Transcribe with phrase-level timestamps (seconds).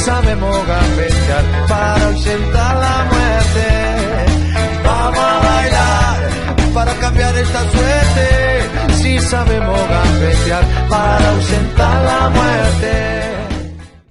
[0.00, 3.66] Sabemos gambetear para ausentar la muerte.
[4.84, 8.94] Vamos a bailar para cambiar esta suerte.
[8.94, 13.30] Si sabemos gambetear para ausentar la muerte.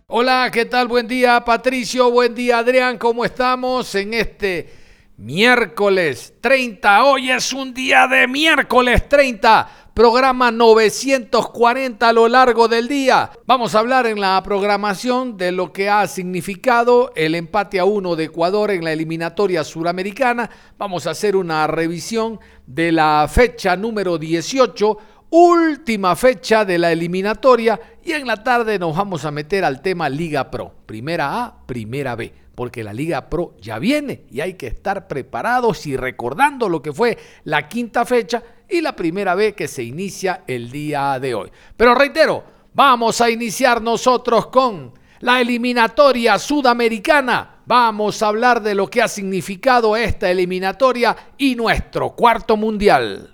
[0.07, 0.88] Hola, ¿qué tal?
[0.88, 2.12] Buen día, Patricio.
[2.12, 2.98] Buen día, Adrián.
[2.98, 4.70] ¿Cómo estamos en este
[5.17, 7.03] miércoles 30?
[7.03, 13.31] Hoy es un día de miércoles 30 programa 940 a lo largo del día.
[13.45, 18.15] Vamos a hablar en la programación de lo que ha significado el empate a uno
[18.15, 20.49] de Ecuador en la eliminatoria suramericana.
[20.77, 24.97] Vamos a hacer una revisión de la fecha número 18
[25.31, 30.09] última fecha de la eliminatoria y en la tarde nos vamos a meter al tema
[30.09, 34.68] Liga Pro, primera A, primera B, porque la Liga Pro ya viene y hay que
[34.68, 39.70] estar preparados y recordando lo que fue la quinta fecha y la primera vez que
[39.70, 41.49] se inicia el día de hoy.
[41.77, 42.43] Pero reitero,
[42.74, 47.62] vamos a iniciar nosotros con la eliminatoria sudamericana.
[47.66, 53.32] Vamos a hablar de lo que ha significado esta eliminatoria y nuestro cuarto mundial.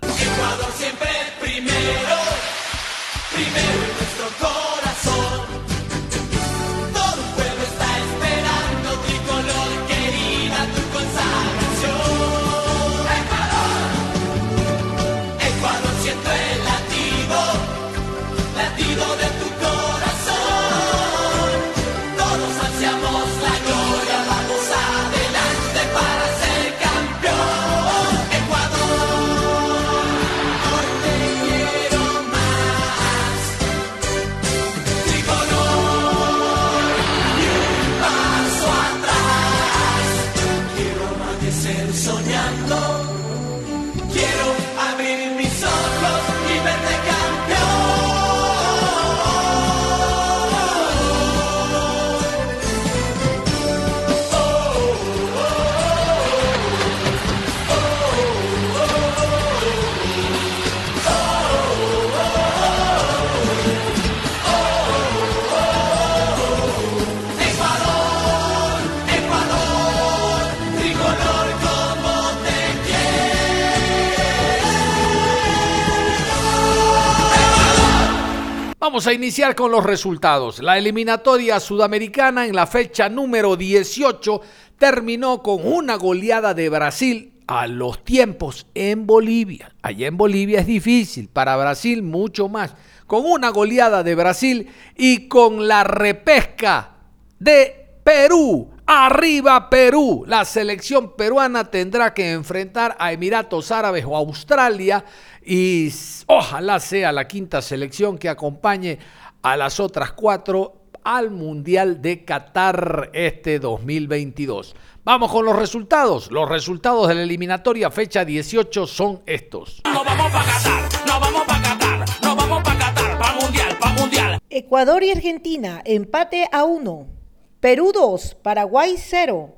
[78.86, 80.60] Vamos a iniciar con los resultados.
[80.60, 84.40] La eliminatoria sudamericana en la fecha número 18
[84.78, 89.74] terminó con una goleada de Brasil a los tiempos en Bolivia.
[89.82, 92.76] Allá en Bolivia es difícil, para Brasil mucho más.
[93.08, 96.92] Con una goleada de Brasil y con la repesca
[97.40, 98.70] de Perú.
[98.86, 100.24] Arriba Perú.
[100.28, 105.04] La selección peruana tendrá que enfrentar a Emiratos Árabes o Australia
[105.44, 105.92] y
[106.26, 108.98] ojalá sea la quinta selección que acompañe
[109.42, 114.76] a las otras cuatro al Mundial de Qatar este 2022.
[115.04, 116.30] Vamos con los resultados.
[116.30, 119.82] Los resultados de la eliminatoria fecha 18 son estos.
[119.84, 123.94] No vamos para Qatar, no vamos para Qatar, no vamos para Qatar, para Mundial, para
[123.94, 124.38] Mundial.
[124.48, 127.15] Ecuador y Argentina, empate a 1.
[127.60, 129.54] Perú 2, Paraguay 0.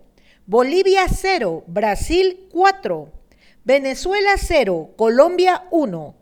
[0.46, 3.12] Bolivia 0, Brasil 4.
[3.64, 6.14] Venezuela 0, Colombia 1,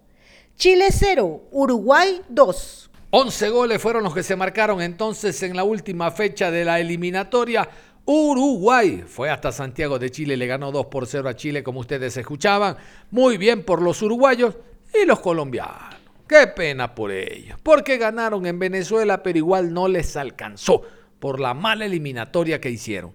[0.56, 2.90] Chile 0, Uruguay 2.
[3.10, 7.68] 11 goles fueron los que se marcaron entonces en la última fecha de la eliminatoria.
[8.04, 12.16] Uruguay fue hasta Santiago de Chile, le ganó 2 por 0 a Chile, como ustedes
[12.16, 12.76] escuchaban.
[13.12, 14.56] Muy bien por los uruguayos
[14.92, 15.94] y los colombianos.
[16.26, 20.82] Qué pena por ellos, porque ganaron en Venezuela, pero igual no les alcanzó
[21.26, 23.12] por la mala eliminatoria que hicieron.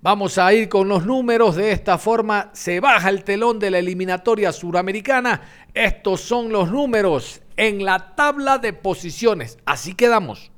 [0.00, 1.56] Vamos a ir con los números.
[1.56, 5.42] De esta forma se baja el telón de la eliminatoria suramericana.
[5.74, 9.58] Estos son los números en la tabla de posiciones.
[9.66, 10.50] Así quedamos.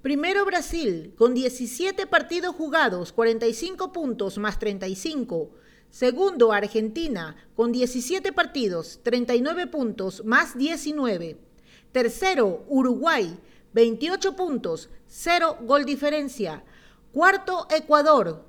[0.00, 5.50] Primero Brasil, con 17 partidos jugados, 45 puntos más 35.
[5.90, 11.36] Segundo Argentina, con 17 partidos, 39 puntos más 19.
[11.92, 13.38] Tercero Uruguay,
[13.74, 16.62] 28 puntos, 0 gol diferencia.
[17.12, 18.44] Cuarto Ecuador,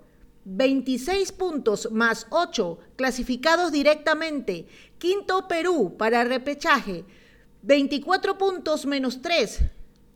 [0.45, 4.67] 26 puntos más 8 clasificados directamente.
[4.97, 7.05] Quinto Perú para repechaje,
[7.61, 9.59] 24 puntos menos 3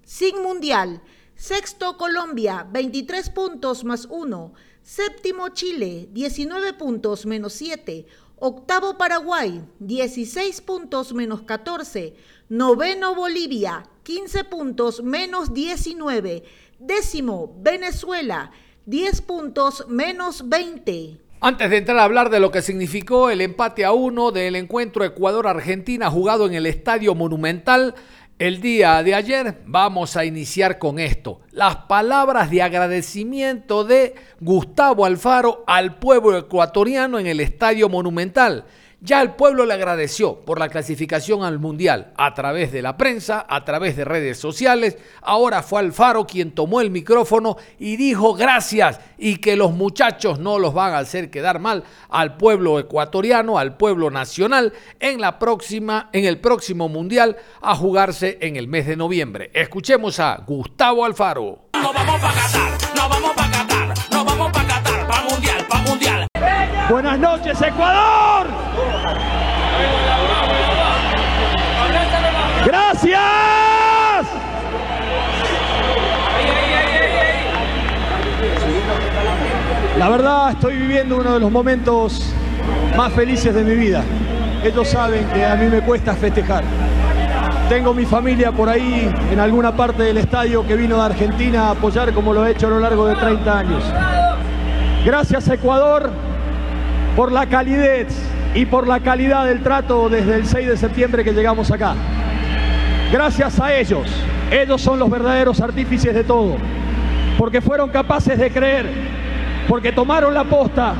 [0.03, 1.01] sin mundial.
[1.35, 4.53] Sexto Colombia, 23 puntos más 1.
[4.83, 8.05] Séptimo Chile, 19 puntos menos 7.
[8.45, 12.13] Octavo Paraguay, 16 puntos menos 14.
[12.49, 16.43] Noveno Bolivia, 15 puntos menos 19.
[16.77, 18.51] Décimo Venezuela,
[18.85, 21.21] 10 puntos menos 20.
[21.39, 25.05] Antes de entrar a hablar de lo que significó el empate a uno del encuentro
[25.05, 27.95] Ecuador-Argentina jugado en el Estadio Monumental,
[28.39, 35.05] el día de ayer vamos a iniciar con esto, las palabras de agradecimiento de Gustavo
[35.05, 38.65] Alfaro al pueblo ecuatoriano en el Estadio Monumental.
[39.05, 43.45] Ya el pueblo le agradeció por la clasificación al Mundial a través de la prensa,
[43.49, 44.97] a través de redes sociales.
[45.21, 50.57] Ahora fue Alfaro quien tomó el micrófono y dijo gracias y que los muchachos no
[50.57, 54.71] los van a hacer quedar mal al pueblo ecuatoriano, al pueblo nacional
[55.01, 59.51] en la próxima en el próximo Mundial a jugarse en el mes de noviembre.
[59.53, 61.67] Escuchemos a Gustavo Alfaro.
[61.73, 65.83] No vamos para Qatar, no vamos para Qatar, no vamos para Qatar, para Mundial, para
[65.89, 66.27] Mundial.
[66.89, 68.72] Buenas noches, Ecuador.
[72.65, 73.21] Gracias.
[79.97, 82.33] La verdad estoy viviendo uno de los momentos
[82.95, 84.03] más felices de mi vida.
[84.63, 86.63] Ellos saben que a mí me cuesta festejar.
[87.69, 91.71] Tengo mi familia por ahí en alguna parte del estadio que vino de Argentina a
[91.71, 93.83] apoyar como lo he hecho a lo largo de 30 años.
[95.05, 96.11] Gracias Ecuador
[97.15, 101.33] por la calidez y por la calidad del trato desde el 6 de septiembre que
[101.33, 101.95] llegamos acá.
[103.11, 104.07] Gracias a ellos,
[104.51, 106.55] ellos son los verdaderos artífices de todo,
[107.37, 108.87] porque fueron capaces de creer,
[109.67, 110.93] porque tomaron la posta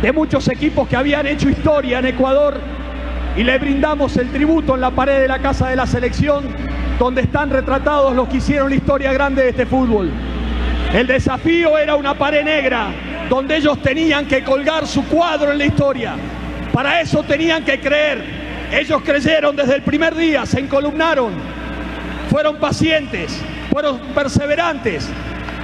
[0.00, 2.58] de muchos equipos que habían hecho historia en Ecuador
[3.36, 6.44] y le brindamos el tributo en la pared de la Casa de la Selección,
[6.98, 10.10] donde están retratados los que hicieron la historia grande de este fútbol.
[10.92, 12.88] El desafío era una pared negra,
[13.28, 16.14] donde ellos tenían que colgar su cuadro en la historia.
[16.74, 18.20] Para eso tenían que creer.
[18.72, 21.32] Ellos creyeron desde el primer día, se encolumnaron,
[22.28, 23.40] fueron pacientes,
[23.70, 25.08] fueron perseverantes,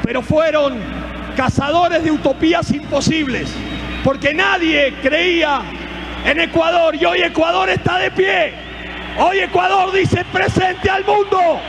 [0.05, 0.79] pero fueron
[1.37, 3.53] cazadores de utopías imposibles,
[4.05, 5.63] porque nadie creía
[6.25, 8.53] en Ecuador y hoy Ecuador está de pie.
[9.19, 11.61] Hoy Ecuador dice presente al mundo.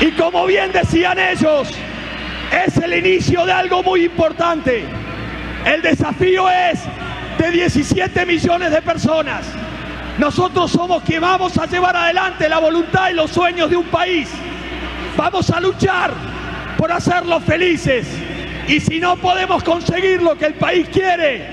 [0.00, 1.68] Y como bien decían ellos,
[2.50, 5.05] es el inicio de algo muy importante.
[5.66, 6.78] El desafío es
[7.38, 9.44] de 17 millones de personas.
[10.16, 14.28] Nosotros somos quienes vamos a llevar adelante la voluntad y los sueños de un país.
[15.16, 16.12] Vamos a luchar
[16.78, 18.06] por hacerlos felices.
[18.68, 21.44] Y si no podemos conseguir lo que el país quiere,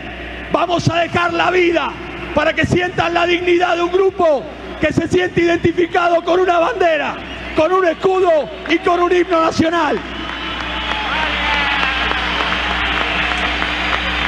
[0.52, 1.92] vamos a dejar la vida
[2.36, 4.44] para que sientan la dignidad de un grupo
[4.80, 7.16] que se siente identificado con una bandera,
[7.56, 9.98] con un escudo y con un himno nacional.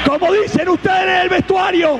[0.05, 1.99] Como dicen ustedes en el vestuario,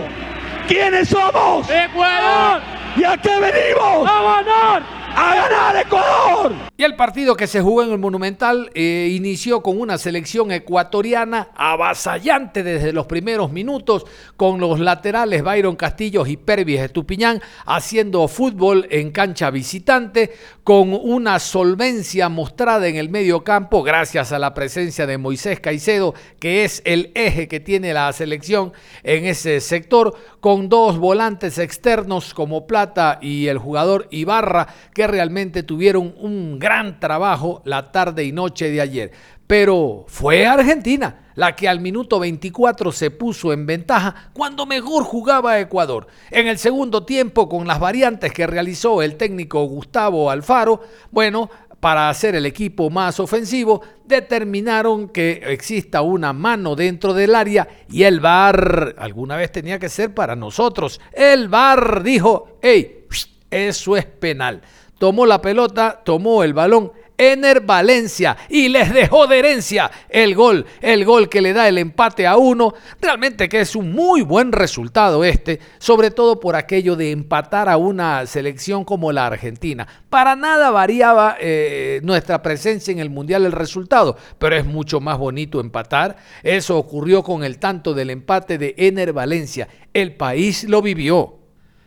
[0.68, 1.68] ¿quiénes somos?
[1.70, 2.62] Ecuador.
[2.96, 4.10] ¿Y a qué venimos?
[4.10, 4.84] A ganar.
[5.16, 6.54] ¡A ganar Ecuador!
[6.78, 11.48] Y el partido que se jugó en el Monumental eh, inició con una selección ecuatoriana
[11.56, 18.88] avasallante desde los primeros minutos, con los laterales Byron Castillos y Pervis Estupiñán haciendo fútbol
[18.92, 20.34] en cancha visitante,
[20.66, 26.14] con una solvencia mostrada en el medio campo gracias a la presencia de Moisés Caicedo,
[26.40, 28.74] que es el eje que tiene la selección
[29.04, 35.64] en ese sector, con dos volantes externos como Plata y el jugador Ibarra, que realmente
[35.64, 39.12] tuvieron un gran trabajo la tarde y noche de ayer.
[39.48, 45.60] Pero fue Argentina la que al minuto 24 se puso en ventaja cuando mejor jugaba
[45.60, 46.08] Ecuador.
[46.32, 50.82] En el segundo tiempo, con las variantes que realizó el técnico Gustavo Alfaro,
[51.12, 57.68] bueno, para hacer el equipo más ofensivo, determinaron que exista una mano dentro del área
[57.90, 63.06] y el VAR, alguna vez tenía que ser para nosotros, el VAR dijo, hey,
[63.52, 64.62] eso es penal
[64.98, 66.92] tomó la pelota, tomó el balón.
[67.18, 71.78] Ener Valencia y les dejó de herencia el gol, el gol que le da el
[71.78, 72.74] empate a uno.
[73.00, 77.78] Realmente que es un muy buen resultado este, sobre todo por aquello de empatar a
[77.78, 79.88] una selección como la Argentina.
[80.10, 85.18] Para nada variaba eh, nuestra presencia en el Mundial el resultado, pero es mucho más
[85.18, 86.18] bonito empatar.
[86.44, 89.68] Eso ocurrió con el tanto del empate de Ener Valencia.
[89.94, 91.45] El país lo vivió.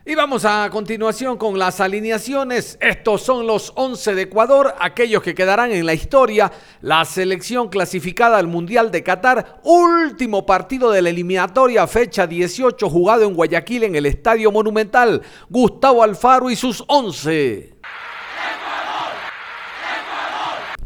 [0.09, 2.79] Y vamos a continuación con las alineaciones.
[2.81, 6.51] Estos son los 11 de Ecuador, aquellos que quedarán en la historia.
[6.81, 13.25] La selección clasificada al Mundial de Qatar, último partido de la eliminatoria, fecha 18, jugado
[13.25, 15.21] en Guayaquil en el Estadio Monumental.
[15.51, 17.75] Gustavo Alfaro y sus 11.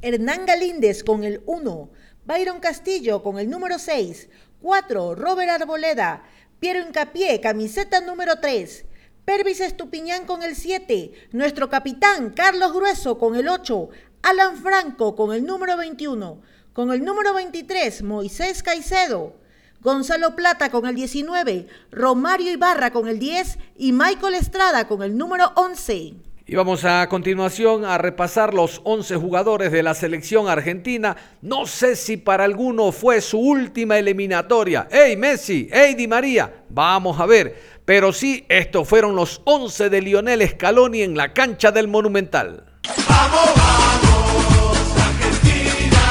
[0.00, 1.90] Hernán Galíndez con el 1,
[2.24, 4.28] Byron Castillo con el número 6,
[4.60, 6.24] 4, Robert Arboleda,
[6.58, 8.86] Piero Incapié, camiseta número 3,
[9.24, 13.88] Pervis Estupiñán con el 7, nuestro capitán Carlos Grueso con el 8,
[14.22, 19.36] Alan Franco con el número 21, con el número 23 Moisés Caicedo,
[19.80, 25.16] Gonzalo Plata con el 19, Romario Ibarra con el 10 y Michael Estrada con el
[25.16, 26.14] número 11.
[26.52, 31.16] Y vamos a continuación a repasar los 11 jugadores de la selección argentina.
[31.40, 34.86] No sé si para alguno fue su última eliminatoria.
[34.90, 35.70] ¡Ey Messi!
[35.72, 36.64] ¡Ey Di María!
[36.68, 37.58] Vamos a ver.
[37.86, 42.66] Pero sí, estos fueron los 11 de Lionel Scaloni en la cancha del Monumental.
[43.08, 46.02] ¡Vamos, vamos, Argentina!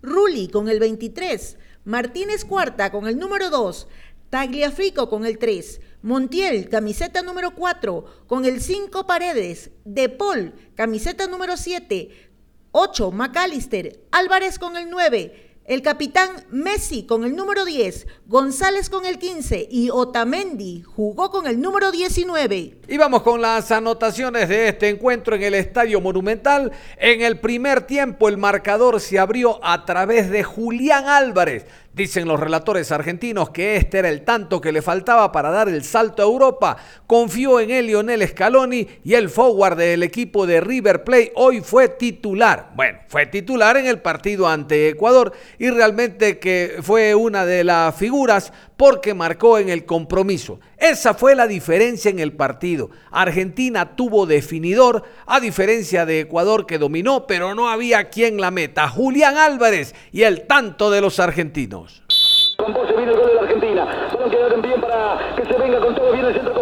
[0.00, 3.88] Rulli con el 23, Martínez Cuarta con el número 2,
[4.30, 11.26] Tagliafico con el 3, Montiel, camiseta número 4, con el 5 Paredes, De Paul, camiseta
[11.26, 12.30] número 7,
[12.70, 19.04] 8 McAllister, Álvarez con el 9, el capitán Messi con el número 10, González con
[19.04, 22.78] el 15 y Otamendi jugó con el número 19.
[22.86, 26.70] Y vamos con las anotaciones de este encuentro en el Estadio Monumental.
[26.98, 31.66] En el primer tiempo el marcador se abrió a través de Julián Álvarez
[31.96, 35.82] Dicen los relatores argentinos que este era el tanto que le faltaba para dar el
[35.82, 36.76] salto a Europa.
[37.06, 41.88] Confió en él Lionel Scaloni y el forward del equipo de River Plate hoy fue
[41.88, 42.72] titular.
[42.74, 47.96] Bueno, fue titular en el partido ante Ecuador y realmente que fue una de las
[47.96, 50.60] figuras porque marcó en el compromiso.
[50.76, 52.90] Esa fue la diferencia en el partido.
[53.10, 58.88] Argentina tuvo definidor, a diferencia de Ecuador que dominó, pero no había quien la meta.
[58.88, 62.02] Julián Álvarez y el tanto de los argentinos.
[62.58, 64.08] Con viene el gol de la Argentina.
[64.80, 66.14] Para que se venga con todo.
[66.14, 66.55] El centro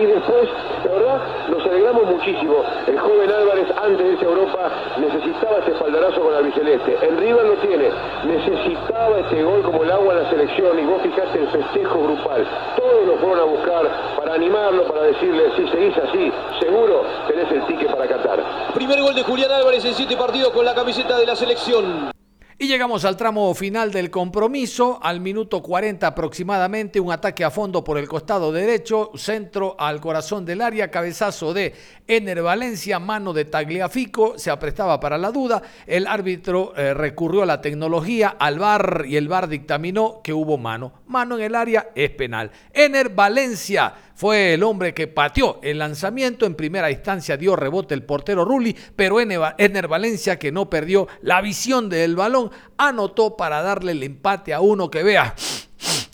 [0.00, 0.48] y después,
[0.84, 2.64] la verdad, nos alegramos muchísimo.
[2.86, 6.96] El joven Álvarez, antes de irse a Europa, necesitaba ese espaldarazo con la biceleste.
[7.02, 7.90] El River lo tiene.
[8.24, 10.78] Necesitaba este gol como el agua a la selección.
[10.78, 12.46] Y vos fijaste el festejo grupal.
[12.76, 17.66] Todos lo fueron a buscar para animarlo, para decirle, si seguís así, seguro tenés el
[17.66, 18.42] ticket para Qatar.
[18.74, 22.19] Primer gol de Julián Álvarez en siete partidos con la camiseta de la selección
[22.68, 27.96] llegamos al tramo final del compromiso, al minuto 40 aproximadamente, un ataque a fondo por
[27.96, 31.72] el costado derecho, centro al corazón del área, cabezazo de
[32.06, 37.46] Ener Valencia, mano de Tagliafico, se aprestaba para la duda, el árbitro eh, recurrió a
[37.46, 40.99] la tecnología, al VAR y el VAR dictaminó que hubo mano.
[41.10, 42.52] Mano en el área es penal.
[42.72, 46.46] Ener Valencia fue el hombre que pateó el lanzamiento.
[46.46, 51.40] En primera instancia dio rebote el portero Rulli, pero Ener Valencia, que no perdió la
[51.40, 55.34] visión del balón, anotó para darle el empate a uno que vea.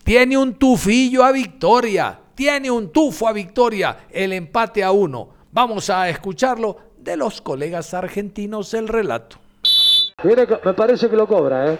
[0.02, 2.18] Tiene un tufillo a victoria.
[2.34, 4.06] Tiene un tufo a victoria.
[4.10, 5.28] El empate a uno.
[5.52, 9.36] Vamos a escucharlo de los colegas argentinos el relato.
[10.24, 11.78] me parece que lo cobra, ¿eh?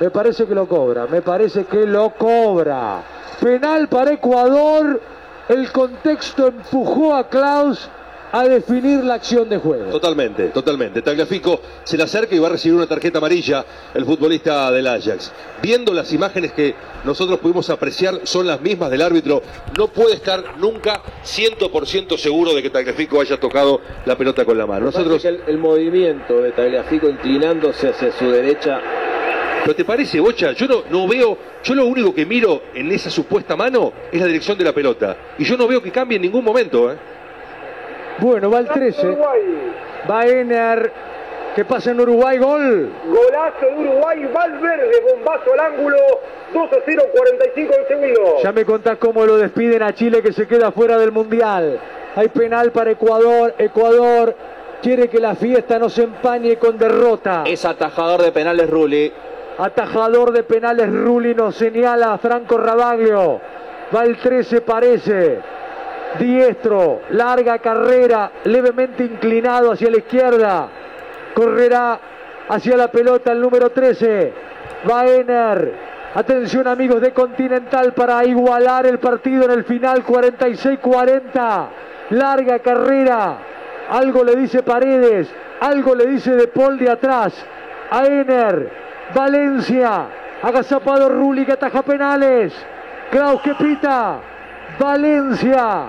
[0.00, 3.02] Me parece que lo cobra, me parece que lo cobra.
[3.40, 5.00] Penal para Ecuador
[5.48, 7.88] el contexto empujó a Klaus
[8.32, 9.92] a definir la acción de juego.
[9.92, 11.02] Totalmente, totalmente.
[11.02, 15.30] Tagliafico se le acerca y va a recibir una tarjeta amarilla el futbolista del Ajax.
[15.62, 16.74] Viendo las imágenes que
[17.04, 19.40] nosotros pudimos apreciar son las mismas del árbitro,
[19.78, 24.66] no puede estar nunca 100% seguro de que Tagliafico haya tocado la pelota con la
[24.66, 24.86] mano.
[24.86, 28.80] Nosotros el, el movimiento de Tagliafico inclinándose hacia su derecha
[29.64, 30.52] ¿Pero te parece, Bocha?
[30.52, 34.26] Yo no, no veo, yo lo único que miro en esa supuesta mano es la
[34.26, 35.16] dirección de la pelota.
[35.38, 36.92] Y yo no veo que cambie en ningún momento.
[36.92, 36.96] ¿eh?
[38.18, 39.16] Bueno, va el 13.
[40.10, 40.92] Va Ener.
[41.56, 42.36] ¿Qué pasa en Uruguay?
[42.36, 42.92] Gol.
[43.06, 44.28] Golazo de Uruguay.
[44.34, 45.00] Valverde.
[45.10, 45.96] Bombazo al ángulo.
[46.52, 48.36] 2 a 0, 45 del segundo.
[48.42, 51.80] Ya me contás cómo lo despiden a Chile que se queda fuera del Mundial.
[52.16, 53.54] Hay penal para Ecuador.
[53.56, 54.36] Ecuador
[54.82, 57.44] quiere que la fiesta no se empañe con derrota.
[57.46, 59.10] Es atajador de penales Rulli.
[59.58, 63.40] Atajador de penales Rulli nos señala Franco Rabaglio.
[63.94, 65.38] Va el 13 parece.
[66.18, 70.68] Diestro, larga carrera, levemente inclinado hacia la izquierda.
[71.34, 72.00] Correrá
[72.48, 74.32] hacia la pelota el número 13.
[74.90, 75.94] Va Ener.
[76.14, 81.68] Atención amigos de Continental para igualar el partido en el final 46-40.
[82.10, 83.38] Larga carrera.
[83.90, 85.32] Algo le dice Paredes.
[85.60, 87.34] Algo le dice De Paul de atrás.
[87.90, 88.84] A Ener.
[89.12, 90.06] Valencia.
[90.42, 92.54] Agazapado Rulli que ataja penales.
[93.10, 94.18] Klaus que pita.
[94.78, 95.86] Valencia.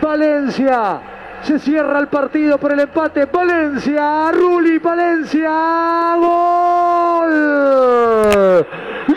[0.00, 1.00] Valencia.
[1.42, 3.26] Se cierra el partido por el empate.
[3.26, 4.30] Valencia.
[4.32, 4.78] Rulli.
[4.78, 6.14] Valencia.
[6.16, 7.36] Gol.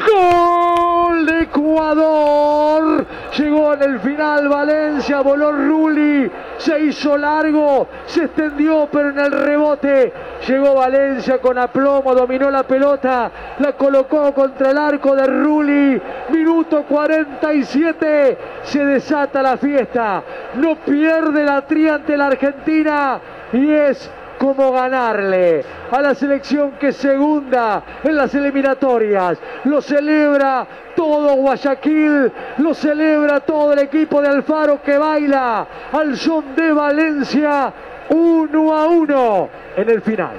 [0.08, 3.06] Gol de Ecuador.
[3.38, 9.32] Llegó en el final Valencia, voló Rulli, se hizo largo, se extendió, pero en el
[9.32, 10.12] rebote
[10.48, 16.02] llegó Valencia con aplomo, dominó la pelota, la colocó contra el arco de Rulli.
[16.30, 20.24] Minuto 47, se desata la fiesta.
[20.56, 23.22] No pierde la tría ante la Argentina
[23.54, 29.38] y es como ganarle a la selección que segunda en las eliminatorias.
[29.66, 36.56] Lo celebra todo Guayaquil, lo celebra todo el equipo de Alfaro que baila al son
[36.56, 37.74] de Valencia,
[38.10, 40.36] uno a uno en el final.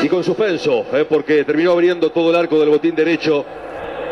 [0.00, 3.44] Y con suspenso, eh, porque terminó abriendo todo el arco del botín derecho.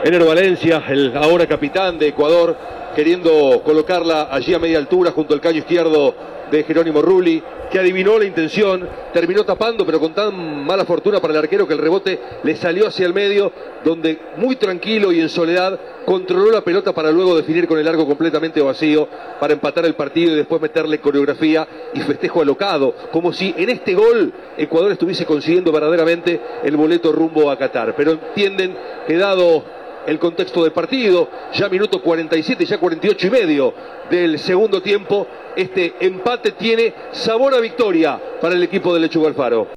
[0.03, 2.57] Enero Valencia, el ahora capitán de Ecuador,
[2.97, 6.15] queriendo colocarla allí a media altura junto al caño izquierdo
[6.51, 11.35] de Jerónimo Rulli, que adivinó la intención, terminó tapando, pero con tan mala fortuna para
[11.35, 13.53] el arquero que el rebote le salió hacia el medio,
[13.85, 18.07] donde muy tranquilo y en soledad controló la pelota para luego definir con el arco
[18.07, 19.09] completamente vacío,
[19.41, 23.95] para empatar el partido y después meterle coreografía y festejo alocado, como si en este
[23.95, 27.95] gol Ecuador estuviese consiguiendo verdaderamente el boleto rumbo a Qatar.
[27.95, 28.75] Pero entienden
[29.07, 29.76] que dado
[30.07, 31.29] el contexto del partido.
[31.53, 33.75] Ya minuto 47, ya 48 y medio
[34.11, 35.27] del segundo tiempo.
[35.57, 39.69] Este empate tiene sabor a victoria para el equipo de Lechuga Alfaro.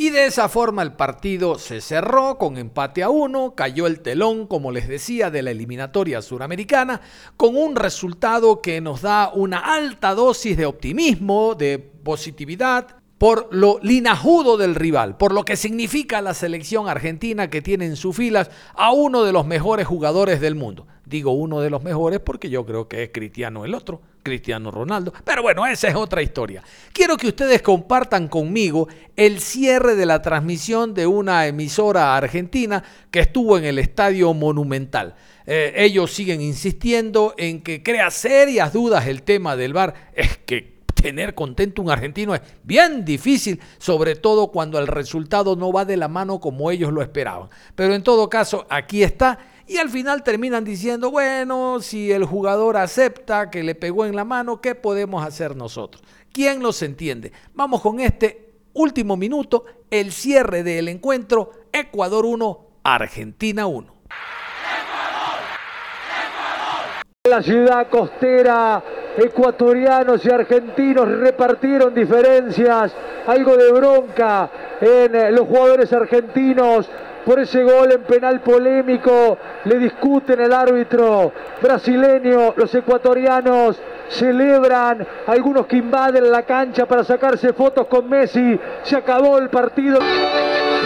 [0.00, 4.46] Y de esa forma el partido se cerró con empate a uno, cayó el telón,
[4.46, 7.02] como les decía, de la eliminatoria suramericana,
[7.36, 13.78] con un resultado que nos da una alta dosis de optimismo, de positividad, por lo
[13.82, 18.50] linajudo del rival, por lo que significa la selección argentina que tiene en sus filas
[18.72, 20.86] a uno de los mejores jugadores del mundo.
[21.04, 25.12] Digo uno de los mejores porque yo creo que es Cristiano el otro, Cristiano Ronaldo.
[25.22, 26.62] Pero bueno, esa es otra historia.
[26.94, 33.20] Quiero que ustedes compartan conmigo el cierre de la transmisión de una emisora argentina que
[33.20, 35.14] estuvo en el Estadio Monumental.
[35.46, 40.08] Eh, ellos siguen insistiendo en que crea serias dudas el tema del VAR.
[40.14, 45.72] Es que tener contento un argentino es bien difícil, sobre todo cuando el resultado no
[45.72, 47.48] va de la mano como ellos lo esperaban.
[47.74, 49.38] Pero en todo caso, aquí está.
[49.66, 54.24] Y al final terminan diciendo, bueno, si el jugador acepta que le pegó en la
[54.24, 56.02] mano, ¿qué podemos hacer nosotros?
[56.32, 57.32] ¿Quién los entiende?
[57.54, 63.94] Vamos con este último minuto, el cierre del encuentro, Ecuador 1, Argentina 1.
[67.24, 68.82] La ciudad costera
[69.20, 72.92] ecuatorianos y argentinos repartieron diferencias,
[73.26, 76.88] algo de bronca en eh, los jugadores argentinos
[77.24, 83.78] por ese gol en penal polémico, le discuten el árbitro brasileño, los ecuatorianos
[84.08, 89.98] celebran, algunos que invaden la cancha para sacarse fotos con Messi, se acabó el partido.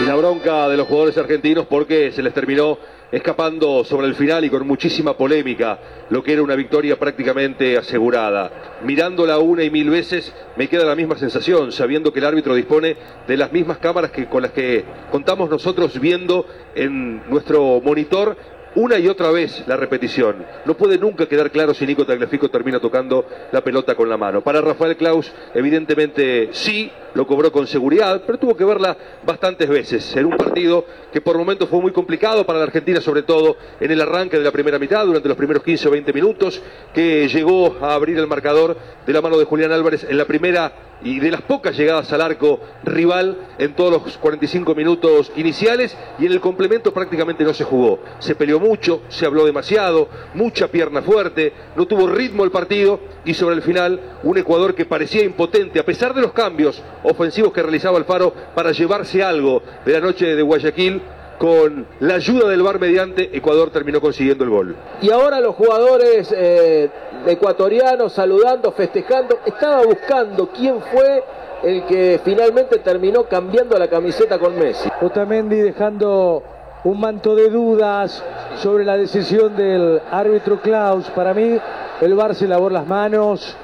[0.01, 2.77] Y la bronca de los jugadores argentinos porque se les terminó
[3.15, 8.51] escapando sobre el final y con muchísima polémica, lo que era una victoria prácticamente asegurada.
[8.83, 12.97] Mirándola una y mil veces me queda la misma sensación, sabiendo que el árbitro dispone
[13.25, 18.35] de las mismas cámaras que con las que contamos nosotros viendo en nuestro monitor
[18.75, 20.45] una y otra vez la repetición.
[20.65, 24.41] No puede nunca quedar claro si Nico Tagliafico termina tocando la pelota con la mano.
[24.41, 30.15] Para Rafael Klaus, evidentemente sí, lo cobró con seguridad, pero tuvo que verla bastantes veces
[30.17, 33.91] en un partido que por momentos fue muy complicado para la Argentina, sobre todo en
[33.91, 36.61] el arranque de la primera mitad, durante los primeros 15 o 20 minutos,
[36.93, 40.73] que llegó a abrir el marcador de la mano de Julián Álvarez en la primera
[41.03, 46.25] y de las pocas llegadas al arco rival en todos los 45 minutos iniciales y
[46.25, 47.99] en el complemento prácticamente no se jugó.
[48.19, 53.33] Se peleó mucho, se habló demasiado, mucha pierna fuerte, no tuvo ritmo el partido y
[53.33, 57.61] sobre el final un Ecuador que parecía impotente a pesar de los cambios ofensivos que
[57.61, 61.01] realizaba Alfaro para llevarse algo de la noche de Guayaquil
[61.37, 64.75] con la ayuda del VAR mediante, Ecuador terminó consiguiendo el gol.
[65.01, 66.89] Y ahora los jugadores eh,
[67.25, 69.39] ecuatorianos saludando, festejando.
[69.45, 71.23] Estaba buscando quién fue
[71.63, 74.89] el que finalmente terminó cambiando la camiseta con Messi.
[75.01, 76.43] Otamendi dejando
[76.83, 78.23] un manto de dudas
[78.57, 81.09] sobre la decisión del árbitro Klaus.
[81.09, 81.57] Para mí,
[82.01, 83.57] el VAR se lavó las manos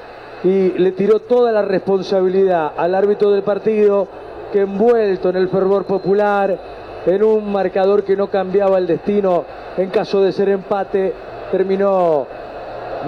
[0.44, 4.08] y le tiró toda la responsabilidad al árbitro del partido
[4.52, 6.58] que envuelto en el fervor popular,
[7.06, 9.44] en un marcador que no cambiaba el destino
[9.76, 11.12] en caso de ser empate,
[11.50, 12.26] terminó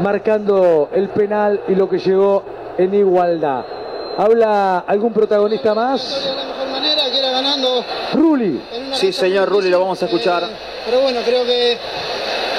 [0.02, 2.42] marcando el penal y lo que llegó
[2.78, 3.64] en igualdad.
[4.16, 6.32] ¿Habla algún protagonista más?
[8.14, 8.60] Ruli.
[8.92, 10.44] Sí, señor Ruli, lo vamos a escuchar.
[10.86, 11.78] Pero bueno, creo que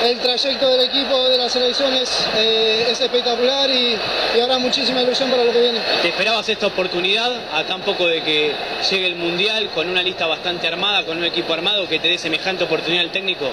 [0.05, 3.97] el trayecto del equipo de la selección es, eh, es espectacular y,
[4.35, 5.79] y habrá muchísima ilusión para lo que viene.
[6.01, 8.53] ¿Te esperabas esta oportunidad a tan poco de que
[8.89, 12.17] llegue el Mundial con una lista bastante armada, con un equipo armado que te dé
[12.17, 13.45] semejante oportunidad al técnico?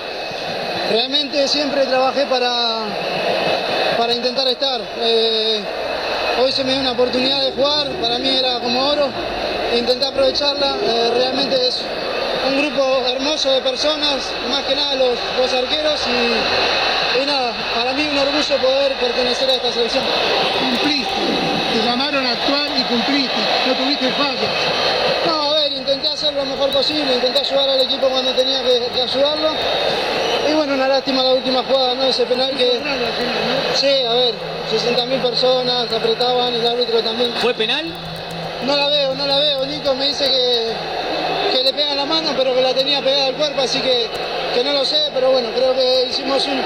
[0.91, 2.85] Realmente siempre trabajé para,
[3.97, 4.81] para intentar estar.
[5.01, 5.61] Eh,
[6.43, 9.09] hoy se me dio una oportunidad de jugar, para mí era como oro,
[9.77, 10.77] intenté aprovecharla.
[10.87, 11.83] Eh, realmente es
[12.47, 17.93] un grupo hermoso de personas, más que nada los, los arqueros y, y nada, para
[17.93, 20.05] mí un orgullo poder pertenecer a esta selección.
[20.59, 21.13] Cumpliste,
[21.73, 24.51] te llamaron a actuar y cumpliste, no tuviste fallas.
[25.27, 28.89] No, a ver, intenté hacer lo mejor posible, intenté ayudar al equipo cuando tenía que,
[28.93, 29.51] que ayudarlo.
[30.49, 32.05] Y bueno, una lástima la última jugada, ¿no?
[32.05, 32.81] Ese penal que...
[33.75, 34.35] Sí, a ver,
[34.71, 37.33] 60.000 personas apretaban, el árbitro también.
[37.35, 37.87] ¿Fue penal?
[38.67, 39.65] No la veo, no la veo.
[39.67, 40.73] Nico me dice que,
[41.63, 44.09] le pega la mano, pero que la tenía pegada al cuerpo, así que,
[44.55, 44.99] que no lo sé.
[45.15, 46.61] Pero bueno, creo que hicimos un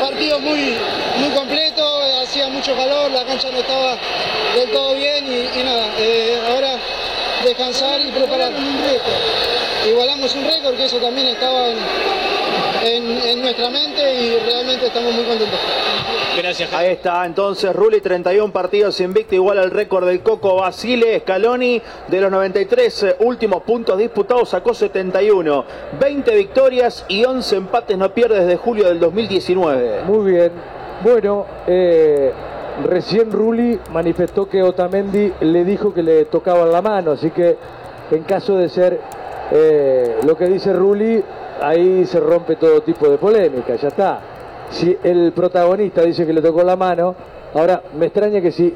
[0.00, 0.76] partido muy,
[1.18, 3.96] muy completo, hacía mucho calor, la cancha no estaba
[4.54, 6.76] del todo bien y, y nada, eh, ahora
[7.44, 8.52] descansar y preparar.
[9.88, 11.78] Igualamos un récord, que eso también estaba en,
[12.82, 15.58] en, en nuestra mente y realmente estamos muy contentos.
[16.38, 16.72] Gracias.
[16.72, 21.18] Ahí está, entonces Ruli, 31 partidos invicto, igual al récord del Coco Basile.
[21.18, 25.64] Scaloni, de los 93 eh, últimos puntos disputados, sacó 71.
[25.98, 30.04] 20 victorias y 11 empates no pierde desde julio del 2019.
[30.04, 30.52] Muy bien.
[31.02, 32.32] Bueno, eh,
[32.84, 37.56] recién Ruli manifestó que Otamendi le dijo que le tocaba la mano, así que
[38.12, 39.00] en caso de ser
[39.50, 41.20] eh, lo que dice Ruli,
[41.60, 44.20] ahí se rompe todo tipo de polémica, ya está.
[44.70, 47.14] Si el protagonista dice que le tocó la mano,
[47.54, 48.74] ahora me extraña que si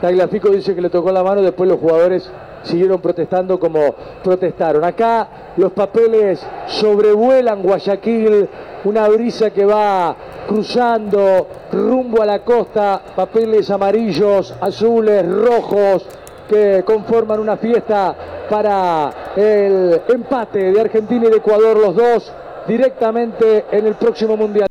[0.00, 2.30] Tagliafico dice que le tocó la mano, después los jugadores
[2.62, 4.84] siguieron protestando como protestaron.
[4.84, 8.48] Acá los papeles sobrevuelan Guayaquil,
[8.84, 10.14] una brisa que va
[10.46, 16.06] cruzando rumbo a la costa, papeles amarillos, azules, rojos,
[16.48, 18.14] que conforman una fiesta
[18.48, 22.32] para el empate de Argentina y de Ecuador, los dos
[22.68, 24.68] directamente en el próximo Mundial.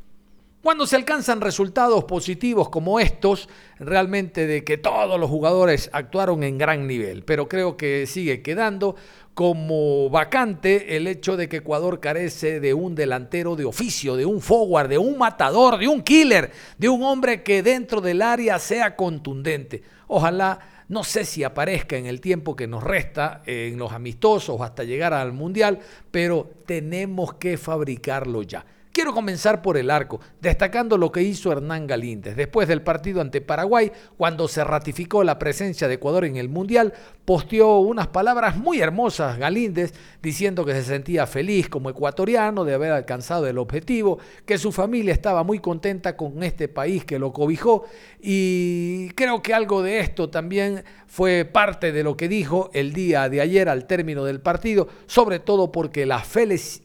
[0.66, 3.48] Cuando se alcanzan resultados positivos como estos,
[3.78, 8.96] realmente de que todos los jugadores actuaron en gran nivel, pero creo que sigue quedando
[9.32, 14.40] como vacante el hecho de que Ecuador carece de un delantero de oficio, de un
[14.40, 18.96] forward, de un matador, de un killer, de un hombre que dentro del área sea
[18.96, 19.84] contundente.
[20.08, 24.82] Ojalá no sé si aparezca en el tiempo que nos resta, en los amistosos, hasta
[24.82, 25.78] llegar al Mundial,
[26.10, 28.66] pero tenemos que fabricarlo ya.
[28.96, 32.34] Quiero comenzar por el arco, destacando lo que hizo Hernán Galíndez.
[32.34, 36.94] Después del partido ante Paraguay, cuando se ratificó la presencia de Ecuador en el Mundial,
[37.26, 42.92] posteó unas palabras muy hermosas Galíndez, diciendo que se sentía feliz como ecuatoriano de haber
[42.92, 47.84] alcanzado el objetivo, que su familia estaba muy contenta con este país que lo cobijó
[48.18, 53.28] y creo que algo de esto también fue parte de lo que dijo el día
[53.28, 56.24] de ayer al término del partido, sobre todo porque la,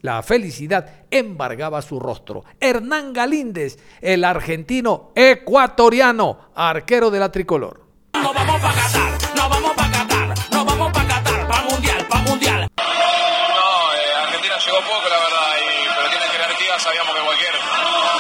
[0.02, 2.43] la felicidad embargaba su rostro.
[2.60, 7.82] Hernán Galíndez, el argentino ecuatoriano, arquero de la tricolor.
[8.13, 12.21] No vamos para Qatar, no vamos para Qatar, no vamos para Qatar, para Mundial, para
[12.24, 12.67] Mundial.
[12.78, 17.56] No, eh, Argentina llegó poco, la verdad, y, pero tiene jerarquía sabíamos que cualquier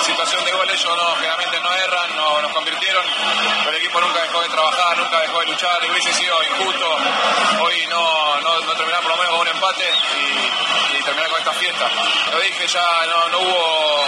[0.05, 3.03] situación de gol ellos no, generalmente no erran, no, nos convirtieron,
[3.63, 6.87] pero el equipo nunca dejó de trabajar, nunca dejó de luchar, hubiese sido injusto
[7.61, 9.20] hoy no, no, no terminar por lo
[9.79, 11.89] y, y terminar con esta fiesta.
[12.31, 14.05] Lo dije ya, no, no hubo,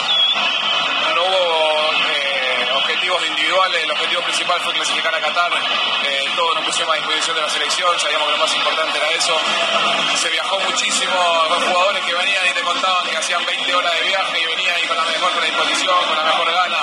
[1.16, 5.52] no hubo eh, objetivos individuales, el objetivo principal fue clasificar a Qatar,
[6.06, 9.12] eh, todos nos pusimos a disposición de la selección, sabíamos que lo más importante era
[9.12, 9.40] eso,
[10.16, 11.14] se viajó muchísimo
[11.48, 14.76] con jugadores que venían y te contaban que hacían 20 horas de viaje y venían
[14.76, 16.78] ahí con la mejor predisposición, con la mejor gana,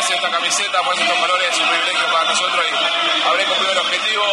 [0.00, 3.78] ponerse esta camiseta, ponerse estos colores es un privilegio para nosotros y habré cumplido el
[3.78, 4.24] objetivo,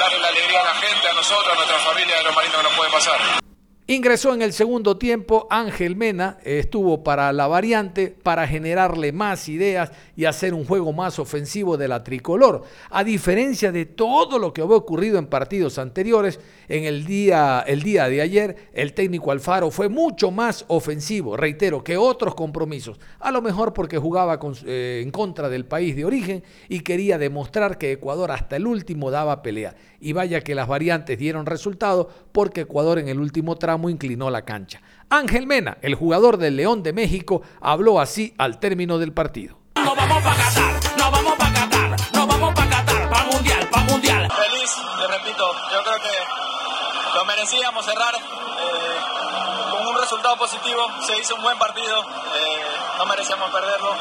[0.00, 2.58] darle la alegría a la gente, a nosotros, a nuestra familia, de lo más lindo
[2.58, 3.43] que nos puede pasar.
[3.86, 9.92] Ingresó en el segundo tiempo Ángel Mena, estuvo para la variante, para generarle más ideas
[10.16, 12.62] y hacer un juego más ofensivo de la tricolor.
[12.88, 17.82] A diferencia de todo lo que había ocurrido en partidos anteriores, en el día, el
[17.82, 22.98] día de ayer el técnico Alfaro fue mucho más ofensivo, reitero, que otros compromisos.
[23.20, 27.76] A lo mejor porque jugaba eh, en contra del país de origen y quería demostrar
[27.76, 29.76] que Ecuador hasta el último daba pelea.
[30.00, 34.42] Y vaya que las variantes dieron resultado porque Ecuador en el último tramo inclinó la
[34.42, 34.80] cancha.
[35.10, 39.58] Ángel Mena, el jugador del León de México, habló así al término del partido.
[39.76, 43.84] No vamos para Qatar, no vamos para Qatar, no vamos para Qatar, para Mundial, para
[43.84, 44.32] Mundial.
[44.32, 51.18] Feliz, te repito, yo creo que lo merecíamos cerrar eh, con un resultado positivo, se
[51.20, 52.62] hizo un buen partido, eh,
[52.98, 53.92] no merecíamos perderlo,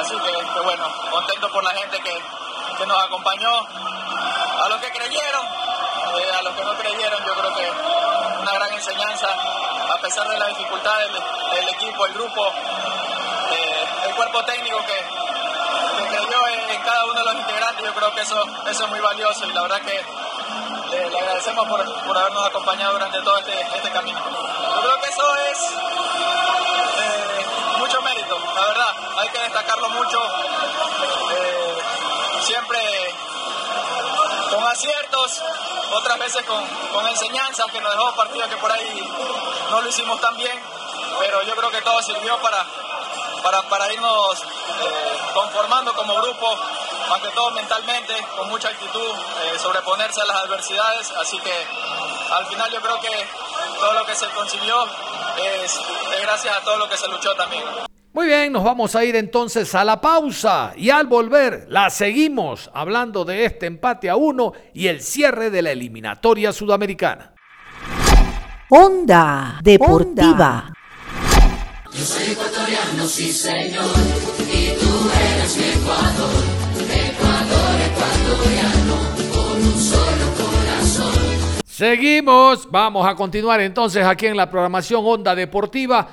[0.00, 2.14] así que, que bueno, contento por la gente que,
[2.78, 7.54] que nos acompañó, a los que creyeron, eh, a los que no creyeron, yo creo
[7.56, 7.95] que
[8.76, 11.12] enseñanza, a pesar de las dificultades
[11.52, 12.48] del, equipo, el grupo,
[13.50, 15.26] eh, el cuerpo técnico que,
[16.08, 19.46] creyó en, cada uno de los integrantes, yo creo que eso, eso es muy valioso
[19.46, 20.04] y la verdad que
[20.90, 24.20] le, le agradecemos por, por, habernos acompañado durante todo este, este, camino.
[24.20, 25.58] Yo creo que eso es
[26.98, 30.18] eh, mucho mérito, la verdad, hay que destacarlo mucho.
[31.32, 31.78] Eh,
[32.42, 32.78] siempre
[34.50, 35.42] con aciertos,
[35.92, 39.08] otras veces con, con enseñanzas que nos dejó partidos que por ahí
[39.70, 40.62] no lo hicimos tan bien,
[41.18, 42.64] pero yo creo que todo sirvió para,
[43.42, 46.56] para, para irnos eh, conformando como grupo,
[47.08, 49.10] más que todo mentalmente, con mucha actitud,
[49.44, 51.66] eh, sobreponerse a las adversidades, así que
[52.30, 53.28] al final yo creo que
[53.78, 54.84] todo lo que se consiguió
[55.36, 57.64] es, es gracias a todo lo que se luchó también.
[58.16, 62.70] Muy bien, nos vamos a ir entonces a la pausa y al volver la seguimos
[62.72, 67.34] hablando de este empate a uno y el cierre de la eliminatoria sudamericana.
[68.70, 70.72] Onda Deportiva.
[71.92, 73.84] Yo soy ecuatoriano, sí señor,
[74.50, 76.42] y tú eres mi Ecuador,
[76.88, 78.96] Ecuador ecuatoriano,
[79.30, 81.62] con un solo corazón.
[81.66, 86.08] Seguimos, vamos a continuar entonces aquí en la programación Onda Deportiva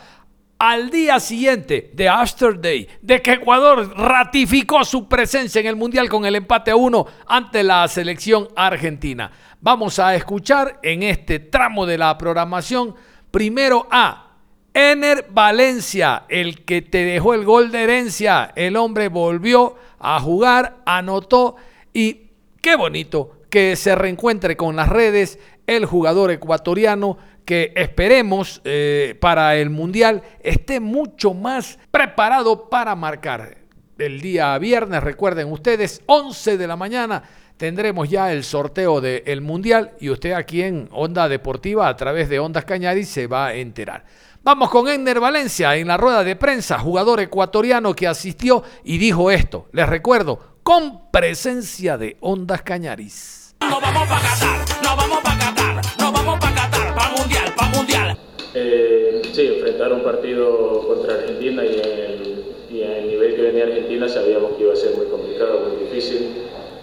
[0.64, 6.08] al día siguiente de After Day, de que Ecuador ratificó su presencia en el Mundial
[6.08, 9.30] con el empate a uno ante la selección argentina.
[9.60, 12.96] Vamos a escuchar en este tramo de la programación
[13.30, 14.38] primero a
[14.74, 18.54] Ener Valencia, el que te dejó el gol de herencia.
[18.56, 21.58] El hombre volvió a jugar, anotó
[21.92, 22.30] y
[22.62, 29.56] qué bonito que se reencuentre con las redes el jugador ecuatoriano que esperemos eh, para
[29.56, 33.58] el Mundial esté mucho más preparado para marcar.
[33.98, 37.24] El día viernes, recuerden ustedes, 11 de la mañana,
[37.58, 42.40] tendremos ya el sorteo del Mundial y usted aquí en Onda Deportiva, a través de
[42.40, 44.04] Ondas Cañaris, se va a enterar.
[44.42, 49.32] Vamos con Enner Valencia en la rueda de prensa, jugador ecuatoriano que asistió y dijo
[49.32, 49.70] esto.
[49.72, 53.56] Les recuerdo, con presencia de Ondas Cañaris.
[53.62, 54.73] No vamos para
[59.64, 64.74] enfrentar un partido contra Argentina y en, el, nivel que venía Argentina sabíamos que iba
[64.74, 66.28] a ser muy complicado, muy difícil,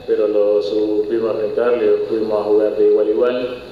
[0.07, 3.63] pero lo supimos enfrentar, le fuimos a jugar de igual a igual.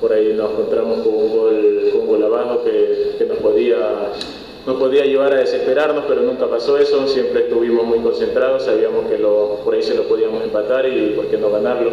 [0.00, 3.76] Por ahí nos encontramos con un gol, con un gol abajo que, que nos, podía,
[4.66, 7.06] nos podía llevar a desesperarnos, pero nunca pasó eso.
[7.06, 11.26] Siempre estuvimos muy concentrados, sabíamos que lo, por ahí se lo podíamos empatar y por
[11.26, 11.90] qué no ganarlo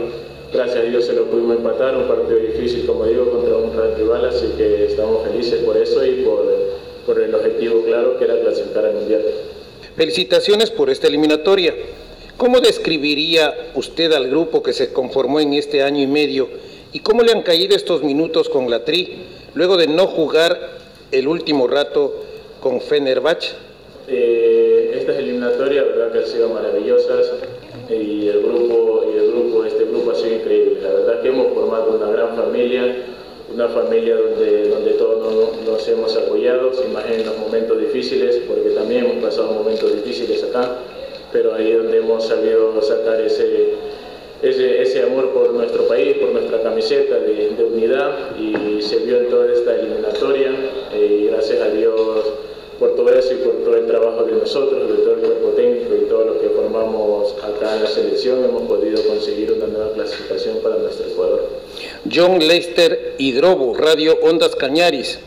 [0.55, 3.95] gracias a Dios se lo pudimos empatar, un partido difícil, como digo, contra un gran
[3.95, 6.54] rival, así que estamos felices por eso y por,
[7.05, 9.21] por el objetivo claro que era clasificar al Mundial.
[9.95, 11.73] Felicitaciones por esta eliminatoria.
[12.37, 16.49] ¿Cómo describiría usted al grupo que se conformó en este año y medio
[16.91, 20.57] y cómo le han caído estos minutos con la Tri luego de no jugar
[21.11, 22.13] el último rato
[22.59, 23.53] con Fenerbahce?
[24.07, 27.31] Eh, estas eliminatorias, verdad que han sido maravillosas
[27.89, 31.53] y el grupo y el grupo este grupo ha sido increíble la verdad que hemos
[31.53, 33.05] formado una gran familia
[33.55, 35.33] una familia donde donde todos nos
[35.65, 39.95] no- nos hemos apoyado, y más en los momentos difíciles, porque también hemos pasado momentos
[39.95, 40.77] difíciles acá,
[41.31, 43.73] pero ahí es donde hemos sabido sacar ese,
[44.41, 49.17] ese, ese amor por nuestro país, por nuestra camiseta de, de unidad, y se vio
[49.17, 50.51] en toda esta eliminatoria,
[50.93, 51.95] eh, y gracias a Dios
[52.79, 55.95] por todo eso y por todo el trabajo de nosotros, de todo el cuerpo técnico
[55.95, 60.57] y todo lo que formamos acá en la selección, hemos podido conseguir una nueva clasificación
[60.61, 61.49] para nuestro Ecuador.
[62.13, 65.19] John Lester Hidrobo, Radio Ondas Cañaris.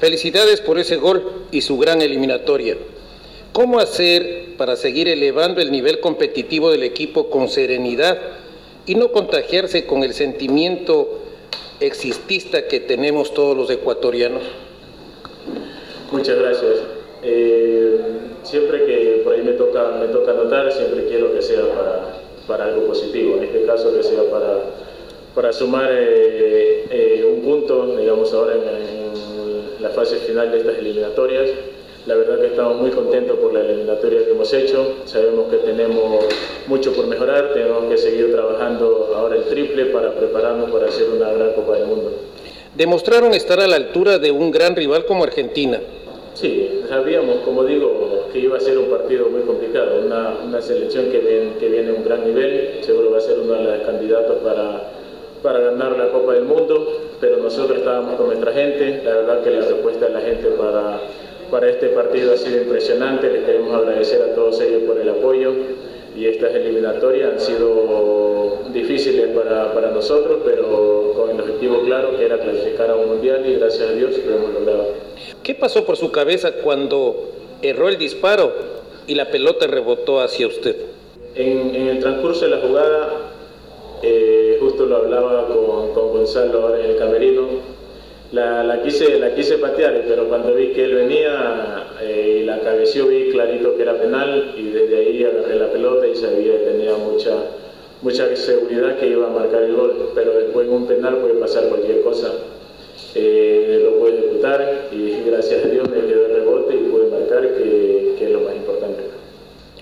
[0.00, 2.76] Felicidades por ese gol y su gran eliminatoria.
[3.52, 8.18] ¿Cómo hacer para seguir elevando el nivel competitivo del equipo con serenidad
[8.86, 11.20] y no contagiarse con el sentimiento
[11.80, 14.42] existista que tenemos todos los ecuatorianos?
[16.10, 16.76] Muchas gracias.
[17.22, 18.00] Eh,
[18.42, 22.64] siempre que por ahí me toca, me toca anotar, siempre quiero que sea para, para
[22.64, 23.36] algo positivo.
[23.36, 24.58] En este caso, que sea para,
[25.34, 30.78] para sumar eh, eh, un punto, digamos, ahora en, en la fase final de estas
[30.78, 31.50] eliminatorias.
[32.06, 34.96] La verdad que estamos muy contentos por la eliminatoria que hemos hecho.
[35.04, 36.24] Sabemos que tenemos
[36.66, 41.30] mucho por mejorar, tenemos que seguir trabajando ahora el triple para prepararnos para hacer una
[41.30, 42.10] gran Copa del Mundo.
[42.74, 45.80] Demostraron estar a la altura de un gran rival como Argentina.
[46.34, 51.06] Sí, sabíamos, como digo, que iba a ser un partido muy complicado, una, una selección
[51.10, 53.86] que viene, que viene a un gran nivel, seguro va a ser uno de los
[53.86, 54.90] candidatos para,
[55.42, 56.86] para ganar la Copa del Mundo,
[57.20, 61.00] pero nosotros estábamos con nuestra gente, la verdad que la respuesta de la gente para,
[61.50, 65.52] para este partido ha sido impresionante, les queremos agradecer a todos ellos por el apoyo
[66.16, 68.39] y estas eliminatorias han sido
[68.72, 73.44] difíciles para, para nosotros, pero con el objetivo claro que era clasificar a un mundial
[73.46, 74.88] y gracias a Dios lo hemos logrado.
[75.42, 77.30] ¿Qué pasó por su cabeza cuando
[77.62, 78.52] erró el disparo
[79.06, 80.76] y la pelota rebotó hacia usted?
[81.34, 83.08] En, en el transcurso de la jugada,
[84.02, 87.48] eh, justo lo hablaba con, con Gonzalo ahora en el camerino,
[88.32, 92.60] la, la quise, la quise patear, pero cuando vi que él venía eh, y la
[92.60, 96.64] cabeció vi clarito que era penal y desde ahí agarré la pelota y sabía que
[96.64, 97.32] tenía mucha,
[98.02, 101.68] mucha seguridad que iba a marcar el gol, pero después en un penal puede pasar
[101.68, 102.32] cualquier cosa.
[103.14, 107.42] Eh, lo pude ejecutar y gracias a Dios me quedó el rebote y pude marcar
[107.56, 109.02] que, que es lo más importante.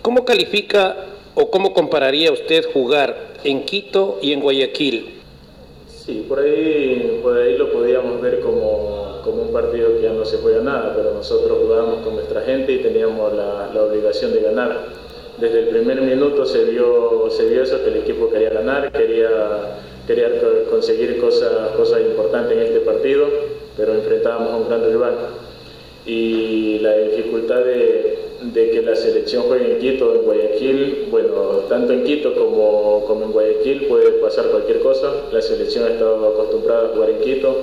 [0.02, 0.96] ¿Cómo califica
[1.34, 5.14] o cómo compararía usted jugar en Quito y en Guayaquil?
[5.86, 10.24] Sí, por ahí, por ahí lo podíamos ver como, como un partido que ya no
[10.24, 14.40] se juega nada, pero nosotros jugábamos con nuestra gente y teníamos la, la obligación de
[14.40, 14.86] ganar.
[15.40, 19.78] Desde el primer minuto se vio, se vio eso, que el equipo quería ganar, quería,
[20.06, 23.26] quería co- conseguir cosas, cosas importantes en este partido,
[23.76, 25.14] pero enfrentábamos a un gran rival.
[26.06, 28.18] Y la dificultad de,
[28.52, 33.26] de que la selección juegue en Quito en Guayaquil, bueno, tanto en Quito como, como
[33.26, 35.12] en Guayaquil puede pasar cualquier cosa.
[35.32, 37.56] La selección ha estado acostumbrada a jugar en Quito,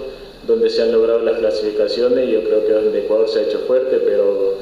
[0.47, 3.59] donde se han logrado las clasificaciones y yo creo que donde Ecuador se ha hecho
[3.67, 4.53] fuerte, pero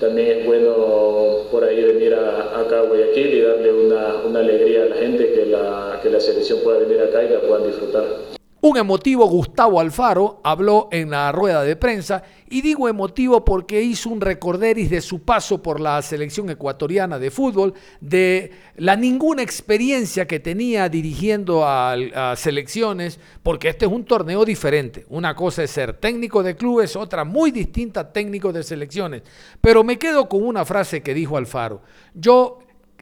[0.00, 4.84] también es bueno por ahí venir a, acá a Guayaquil y darle una, una alegría
[4.84, 8.37] a la gente que la, que la selección pueda venir acá y la puedan disfrutar.
[8.60, 14.10] Un emotivo Gustavo Alfaro habló en la rueda de prensa y digo emotivo porque hizo
[14.10, 20.26] un recorderis de su paso por la selección ecuatoriana de fútbol, de la ninguna experiencia
[20.26, 25.06] que tenía dirigiendo a, a selecciones, porque este es un torneo diferente.
[25.08, 29.22] Una cosa es ser técnico de clubes, otra muy distinta técnico de selecciones.
[29.60, 31.82] Pero me quedo con una frase que dijo Alfaro.
[32.12, 32.58] Yo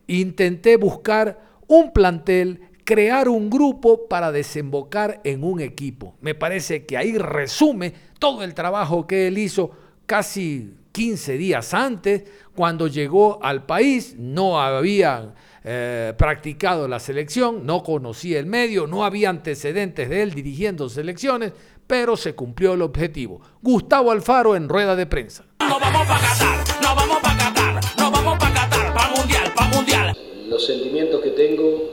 [0.06, 6.14] intenté buscar un plantel crear un grupo para desembocar en un equipo.
[6.20, 9.72] Me parece que ahí resume todo el trabajo que él hizo
[10.07, 12.22] casi 15 días antes,
[12.55, 19.05] cuando llegó al país, no había eh, practicado la selección, no conocía el medio, no
[19.05, 21.53] había antecedentes de él dirigiendo selecciones,
[21.87, 23.42] pero se cumplió el objetivo.
[23.61, 25.44] Gustavo Alfaro en rueda de prensa.
[25.61, 29.77] Nos vamos para Qatar, nos vamos para Qatar, nos vamos para Qatar, para mundial, para
[29.77, 30.16] mundial.
[30.49, 31.86] Los sentimientos que tengo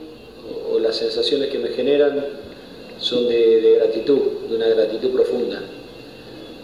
[0.93, 2.23] las sensaciones que me generan
[2.99, 5.59] son de, de gratitud, de una gratitud profunda.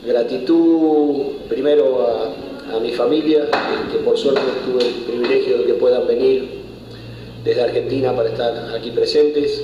[0.06, 3.50] Gratitud primero a, a mi familia,
[3.92, 6.48] que por suerte tuve el privilegio de que puedan venir
[7.44, 9.63] desde Argentina para estar aquí presentes,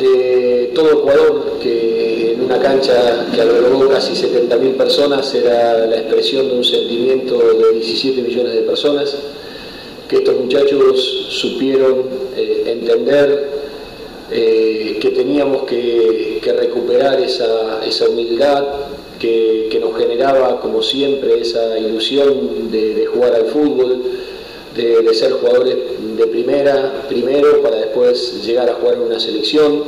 [0.00, 6.48] de todo Ecuador, que en una cancha que albergó casi 70.000 personas era la expresión
[6.48, 9.16] de un sentimiento de 17 millones de personas,
[10.14, 12.04] que estos muchachos supieron
[12.36, 13.50] eh, entender
[14.30, 18.64] eh, que teníamos que, recuperar esa, humildad
[19.18, 24.02] que, nos generaba, como siempre, esa ilusión de, jugar al fútbol,
[24.76, 25.76] de, de, ser jugadores
[26.16, 29.82] de primera, primero, para después llegar a jugar en una selección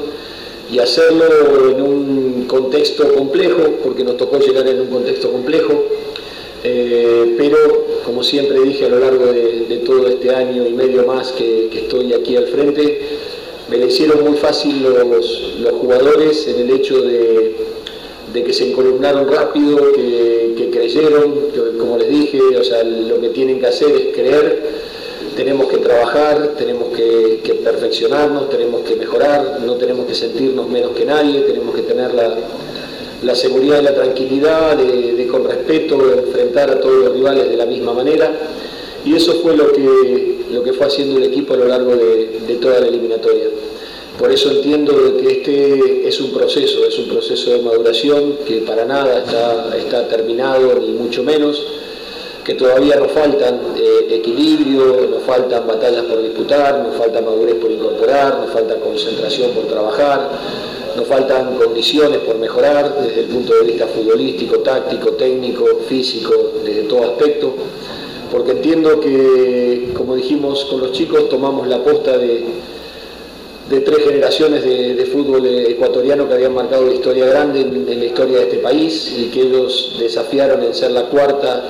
[0.73, 5.85] y hacerlo en un contexto complejo, porque nos tocó llegar en un contexto complejo,
[6.65, 11.33] eh, pero como siempre dije a lo largo de, todo este año y medio más
[11.33, 13.01] que, estoy aquí al frente,
[13.69, 17.55] me le hicieron muy fácil los, los jugadores en el hecho de,
[18.33, 23.29] de que se encolumnaron rápido, que, creyeron, que, como les dije, o sea, lo que
[23.31, 24.63] tienen que hacer es creer,
[25.37, 31.05] tenemos que trabajar, tenemos que perfeccionarnos, tenemos que mejorar, no tenemos que sentirnos menos que
[31.05, 32.37] nadie, tenemos que tener la,
[33.23, 37.67] la seguridad y la tranquilidad de, con respeto enfrentar a todos los rivales de la
[37.67, 38.31] misma manera
[39.05, 42.41] y eso fue lo que, lo que fue haciendo el equipo a lo largo de,
[42.47, 43.47] de toda la eliminatoria.
[44.19, 48.87] Por eso entiendo que este es un proceso, es un proceso de maduración que para
[48.87, 51.63] nada está, está terminado, ni mucho menos,
[52.43, 57.71] que todavía nos faltan eh, equilibrio, nos faltan batallas por disputar, nos falta madurez por
[57.71, 60.31] incorporar, nos falta concentración por trabajar,
[60.97, 66.33] nos faltan condiciones por mejorar desde el punto de vista futbolístico, táctico, técnico, físico,
[66.65, 67.55] desde todo aspecto
[68.31, 72.45] porque entiendo que, como dijimos con los chicos, tomamos la posta de,
[73.71, 78.39] de tres generaciones de, fútbol ecuatoriano que habían marcado la historia grande en, la historia
[78.39, 81.65] de este país y que ellos desafiaron en ser la cuarta,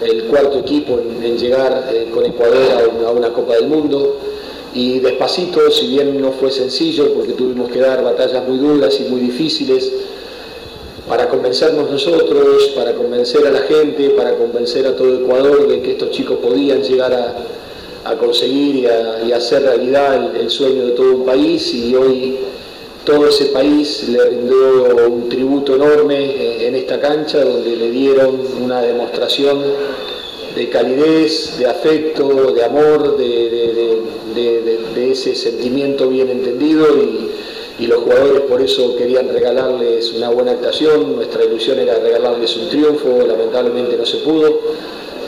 [0.00, 2.56] el cuarto equipo en, llegar eh, con Ecuador
[3.06, 4.18] a una Copa del Mundo.
[4.74, 9.04] Y despacito, si bien no fue sencillo, porque tuvimos que dar batallas muy duras y
[9.04, 9.92] muy difíciles,
[11.08, 15.92] para convencernos nosotros, para convencer a la gente, para convencer a todo Ecuador de que
[15.92, 17.36] estos chicos podían llegar a,
[18.04, 18.86] a conseguir y,
[19.32, 21.72] a, hacer realidad el, sueño de todo un país.
[21.72, 22.38] Y hoy
[23.04, 28.80] todo ese país le rindió un tributo enorme en esta cancha donde le dieron una
[28.80, 29.62] demostración
[30.54, 33.54] de calidez, de afecto, de amor, de,
[35.10, 37.30] ese sentimiento bien entendido y,
[37.86, 43.24] los jugadores por eso querían regalarles una buena actuación, nuestra ilusión era regalarles un triunfo,
[43.26, 44.58] lamentablemente no se pudo,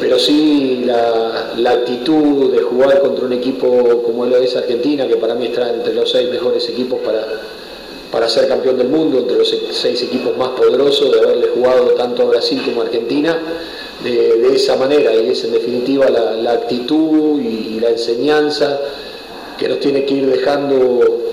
[0.01, 5.17] pero sí la, la actitud de jugar contra un equipo como lo es Argentina, que
[5.17, 7.27] para mí está entre los seis mejores equipos para,
[8.11, 12.23] para ser campeón del mundo, entre los seis equipos más poderosos, de haberle jugado tanto
[12.23, 13.39] a Brasil como a Argentina,
[14.03, 18.81] de, esa manera, y es en definitiva la, actitud y, la enseñanza
[19.59, 21.25] que nos tiene que ir dejando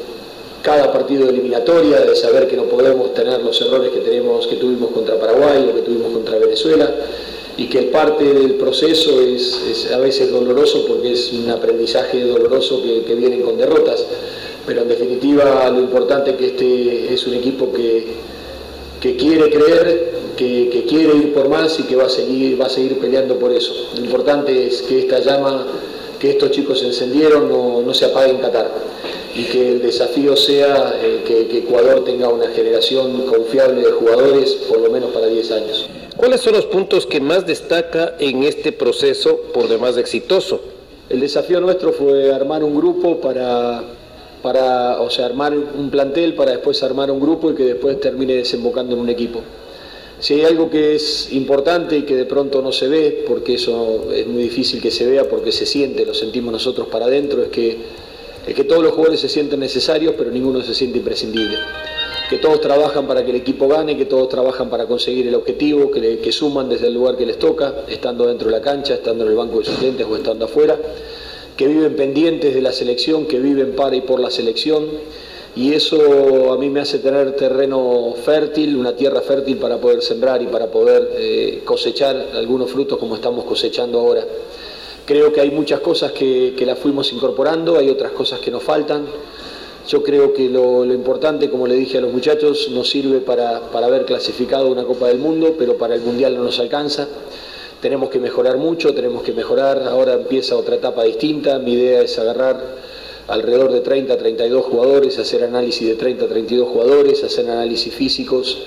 [0.62, 4.56] cada partido de eliminatoria, de saber que no podemos tener los errores que, tenemos, que
[4.56, 6.90] tuvimos contra Paraguay o que tuvimos contra Venezuela
[7.58, 12.82] y que parte del proceso es, es a veces doloroso porque es un aprendizaje doloroso
[12.82, 14.06] que, que vienen con derrotas,
[14.66, 18.33] pero en definitiva lo importante es que este es un equipo que,
[19.04, 22.68] que quiere creer, que, que, quiere ir por más y que va a, seguir, va
[22.68, 23.90] a seguir peleando por eso.
[23.98, 25.68] Lo importante es que esta llama
[26.22, 28.72] que estos chicos encendieron no, no se apague en Qatar
[29.36, 34.54] y que el desafío sea eh, que, que, Ecuador tenga una generación confiable de jugadores
[34.70, 35.90] por lo menos para 10 años.
[36.16, 40.62] ¿Cuáles son los puntos que más destaca en este proceso por demás exitoso?
[41.10, 43.84] El desafío nuestro fue armar un grupo para,
[44.44, 48.36] para, o sea, armar un plantel para después armar un grupo y que después termine
[48.36, 49.42] desembocando en un equipo.
[50.20, 54.12] Si hay algo que es importante y que de pronto no se ve, porque eso
[54.14, 57.50] es muy difícil que se vea porque se siente, lo sentimos nosotros para adentro, es
[57.50, 57.78] que
[58.48, 61.58] es que todos los jugadores se sienten necesarios, pero ninguno se siente imprescindible.
[62.30, 65.90] Que todos trabajan para que el equipo gane, que todos trabajan para conseguir el objetivo,
[65.92, 69.30] que, suman desde el lugar que les toca, estando dentro de la cancha, estando en
[69.30, 70.78] el banco de suplentes o estando afuera,
[71.58, 74.86] que viven pendientes de la selección, que viven para y por la selección.
[75.56, 80.42] Y eso a mí me hace tener terreno fértil, una tierra fértil para poder sembrar
[80.42, 84.26] y para poder eh, cosechar algunos frutos como estamos cosechando ahora.
[85.06, 88.64] Creo que hay muchas cosas que, que las fuimos incorporando, hay otras cosas que nos
[88.64, 89.06] faltan.
[89.88, 93.70] Yo creo que lo, lo, importante, como le dije a los muchachos, nos sirve para,
[93.70, 97.08] para haber clasificado una Copa del Mundo, pero para el Mundial no nos alcanza.
[97.84, 99.84] Tenemos que mejorar mucho, tenemos que mejorar.
[99.84, 101.60] Ahora empieza otra etapa distinta.
[101.60, 102.58] Mi idea es agarrar
[103.28, 108.58] alrededor de 30, 32 jugadores, hacer análisis de 30, 32 jugadores, hacer análisis físicos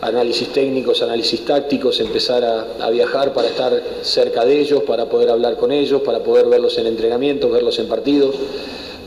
[0.00, 5.56] análisis técnicos, análisis tácticos, empezar a, viajar para estar cerca de ellos, para poder hablar
[5.56, 8.34] con ellos, para poder verlos en entrenamientos, verlos en partidos.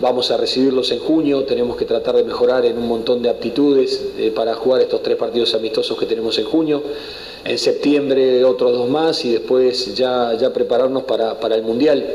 [0.02, 4.02] Vamos a recibirlos en junio, tenemos que tratar de mejorar en un montón de aptitudes
[4.18, 6.84] eh, para jugar estos tres partidos amistosos que tenemos en junio.
[7.44, 12.06] En septiembre otros dos más y después ya, ya prepararnos para, para el Mundial.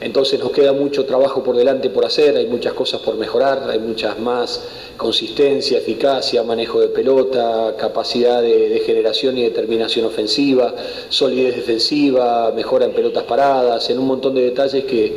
[0.00, 3.78] Entonces nos queda mucho trabajo por delante por hacer, hay muchas cosas por mejorar, hay
[3.78, 4.62] muchas más
[4.98, 10.74] consistencia, eficacia, manejo de pelota, capacidad de, de, generación y determinación ofensiva,
[11.08, 15.14] solidez defensiva, mejora en pelotas paradas, en un montón de detalles que,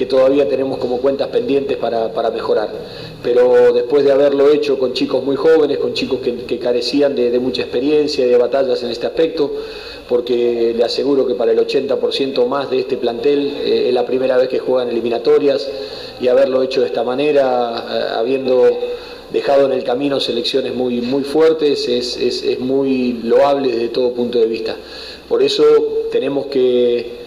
[0.00, 2.70] que todavía tenemos como cuentas pendientes para, para mejorar.
[3.22, 7.38] pero después de haberlo hecho con chicos muy jóvenes, con chicos que, carecían de, de,
[7.38, 9.52] mucha experiencia y de batallas en este aspecto,
[10.08, 14.38] porque le aseguro que para el 80% más de este plantel eh, es la primera
[14.38, 15.68] vez que juegan eliminatorias
[16.18, 18.70] y haberlo hecho de esta manera, eh, habiendo
[19.30, 24.14] dejado en el camino selecciones muy, muy fuertes, es, es, es muy loable desde todo
[24.14, 24.76] punto de vista.
[25.28, 25.62] Por eso
[26.10, 27.19] tenemos que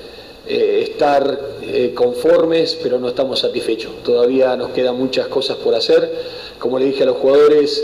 [0.47, 3.91] eh, estar eh, conformes, pero no estamos satisfechos.
[4.03, 6.11] Todavía nos quedan muchas cosas por hacer.
[6.59, 7.83] Como le dije a los jugadores,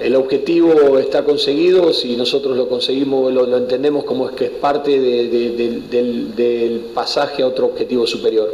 [0.00, 4.50] el objetivo está conseguido, si nosotros lo conseguimos, lo, lo entendemos como es que es
[4.50, 8.50] parte de, de, de, del, del pasaje a otro objetivo superior.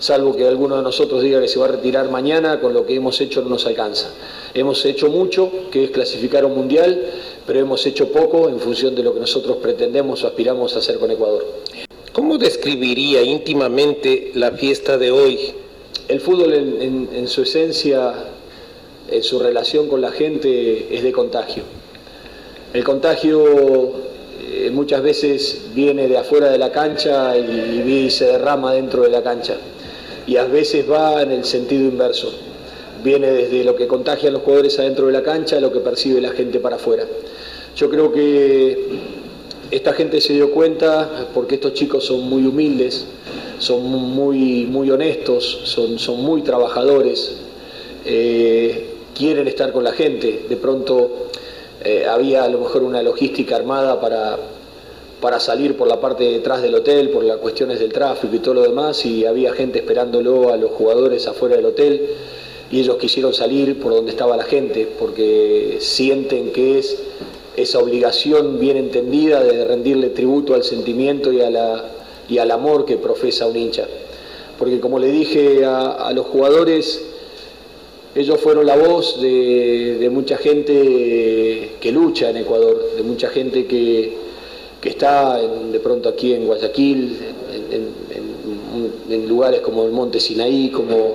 [0.00, 2.94] Salvo que alguno de nosotros diga que se va a retirar mañana, con lo que
[2.94, 4.10] hemos hecho no nos alcanza.
[4.54, 7.04] Hemos hecho mucho, que es clasificar un mundial,
[7.46, 10.98] pero hemos hecho poco en función de lo que nosotros pretendemos o aspiramos a hacer
[10.98, 11.44] con Ecuador.
[12.12, 15.52] ¿Cómo describiría íntimamente la fiesta de hoy?
[16.08, 18.14] El fútbol en, su esencia,
[19.10, 21.64] en su relación con la gente, es de contagio.
[22.72, 23.92] El contagio
[24.42, 29.22] eh, muchas veces viene de afuera de la cancha y, se derrama dentro de la
[29.22, 29.56] cancha.
[30.26, 32.32] Y a veces va en el sentido inverso.
[33.04, 36.22] Viene desde lo que contagian los jugadores adentro de la cancha a lo que percibe
[36.22, 37.04] la gente para afuera.
[37.76, 39.17] Yo creo que
[39.70, 43.06] esta gente se dio cuenta porque estos chicos son muy humildes,
[43.58, 47.36] son muy, muy honestos, son, son muy trabajadores,
[48.04, 50.46] eh, quieren estar con la gente.
[50.48, 51.28] De pronto
[51.84, 54.38] eh, había a lo mejor una logística armada para,
[55.20, 58.38] para salir por la parte de detrás del hotel, por las cuestiones del tráfico y
[58.38, 62.06] todo lo demás, y había gente esperándolo a los jugadores afuera del hotel,
[62.70, 67.02] y ellos quisieron salir por donde estaba la gente, porque sienten que es
[67.62, 71.84] esa obligación bien entendida de rendirle tributo al sentimiento y, a la,
[72.28, 73.86] y al amor que profesa un hincha.
[74.58, 77.04] Porque como le dije a, los jugadores,
[78.14, 83.66] ellos fueron la voz de, de, mucha gente que lucha en Ecuador, de mucha gente
[83.66, 84.16] que,
[84.80, 87.18] que está en, de pronto aquí en Guayaquil,
[87.52, 91.14] en, en, en lugares como el Monte Sinaí, como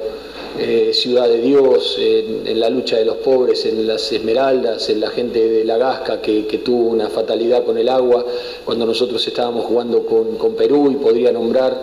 [0.59, 5.09] eh, Ciudad de Dios, en, la lucha de los pobres, en las Esmeraldas, en la
[5.09, 8.23] gente de la Gasca que, que tuvo una fatalidad con el agua,
[8.63, 11.75] cuando nosotros estábamos jugando con, Perú y podría nombrar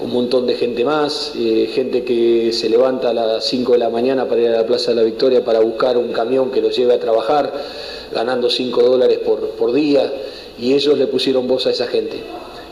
[0.00, 3.88] un montón de gente más, eh, gente que se levanta a las 5 de la
[3.88, 6.76] mañana para ir a la Plaza de la Victoria para buscar un camión que los
[6.76, 7.52] lleve a trabajar,
[8.12, 10.12] ganando 5 dólares por día,
[10.58, 12.18] y ellos le pusieron voz a esa gente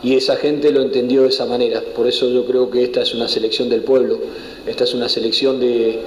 [0.03, 1.81] y esa gente lo entendió de esa manera.
[1.95, 4.19] Por eso yo creo que esta es una selección del pueblo,
[4.65, 5.99] esta es una selección de,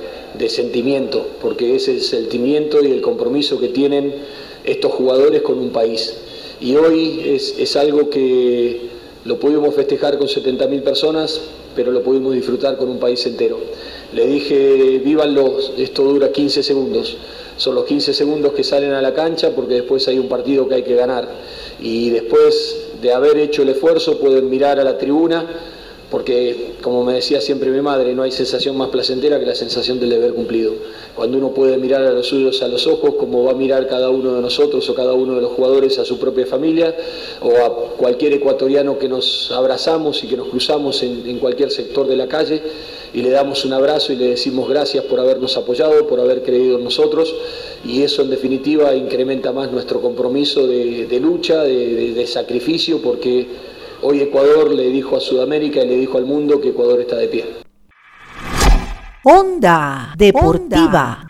[0.49, 4.14] sentimiento, porque es el sentimiento y el compromiso que tienen
[4.64, 6.16] estos jugadores con un país.
[6.61, 8.80] Y hoy es, es algo que
[9.24, 11.41] lo pudimos festejar con 70.000 personas,
[11.74, 13.59] pero lo pudimos disfrutar con un país entero.
[14.12, 17.16] Le dije, vívanlo, esto dura 15 segundos.
[17.57, 20.76] Son los 15 segundos que salen a la cancha porque después hay un partido que
[20.76, 21.28] hay que ganar.
[21.80, 25.46] Y después de haber hecho el esfuerzo pueden mirar a la tribuna,
[26.11, 30.01] porque como me decía siempre mi madre, no hay sensación más placentera que la sensación
[30.01, 30.72] del deber cumplido.
[31.14, 34.11] Cuando uno puede mirar a los suyos a los ojos, como va a mirar cada
[34.11, 36.96] uno de nosotros o cada uno de los jugadores a su propia familia,
[37.40, 42.09] o a cualquier ecuatoriano que nos abrazamos y que nos cruzamos en, en cualquier sector
[42.09, 42.61] de la calle,
[43.12, 46.78] y le damos un abrazo y le decimos gracias por habernos apoyado, por haber creído
[46.78, 47.34] en nosotros
[47.85, 53.01] y eso en definitiva incrementa más nuestro compromiso de, de lucha, de, de, de, sacrificio,
[53.01, 53.47] porque
[54.03, 57.28] hoy Ecuador le dijo a Sudamérica y le dijo al mundo que Ecuador está de
[57.28, 57.45] pie.
[59.24, 61.26] Onda Deportiva.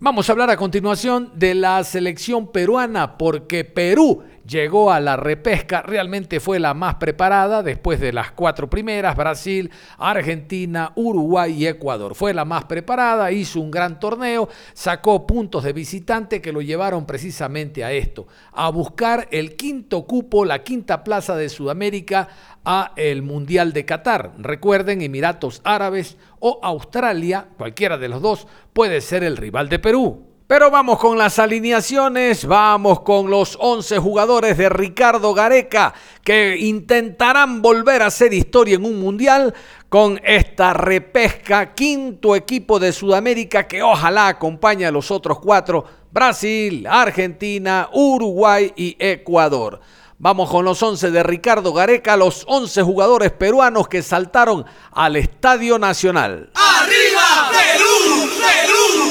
[0.00, 5.82] Vamos a hablar a continuación de la selección peruana, porque Perú llegó a la repesca,
[5.82, 12.14] realmente fue la más preparada después de las cuatro primeras, Brasil, Argentina, Uruguay y Ecuador.
[12.14, 17.06] Fue la más preparada, hizo un gran torneo, sacó puntos de visitante que lo llevaron
[17.06, 22.28] precisamente a esto, a buscar el quinto cupo, la quinta plaza de Sudamérica
[22.64, 24.32] a el Mundial de Qatar.
[24.38, 30.31] Recuerden, Emiratos Árabes o Australia, cualquiera de los dos, puede ser el rival de Perú.
[30.52, 37.62] Pero vamos con las alineaciones, vamos con los 11 jugadores de Ricardo Gareca que intentarán
[37.62, 39.54] volver a hacer historia en un mundial
[39.88, 46.86] con esta repesca, quinto equipo de Sudamérica que ojalá acompañe a los otros cuatro, Brasil,
[46.86, 49.80] Argentina, Uruguay y Ecuador.
[50.18, 55.78] Vamos con los 11 de Ricardo Gareca, los 11 jugadores peruanos que saltaron al Estadio
[55.78, 56.50] Nacional.
[56.54, 58.31] ¡Arriba Perú!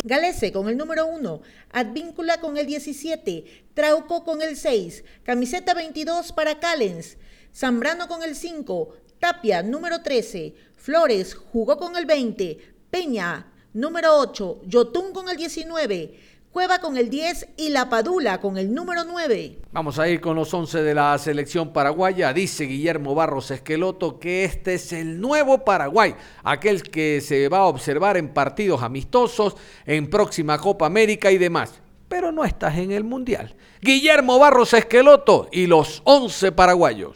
[0.03, 1.41] Galese con el número 1,
[1.71, 7.17] Advíncula con el 17, Trauco con el 6, camiseta 22 para Callens,
[7.53, 12.57] Zambrano con el 5, Tapia número 13, Flores jugó con el 20,
[12.89, 16.19] Peña Número 8, Yotun con el 19.
[16.51, 19.59] Cueva con el 10 y La Padula con el número 9.
[19.71, 22.33] Vamos a ir con los 11 de la selección paraguaya.
[22.33, 27.65] Dice Guillermo Barros Esqueloto que este es el nuevo Paraguay, aquel que se va a
[27.67, 31.79] observar en partidos amistosos, en próxima Copa América y demás.
[32.09, 33.55] Pero no estás en el Mundial.
[33.79, 37.15] Guillermo Barros Esqueloto y los 11 paraguayos.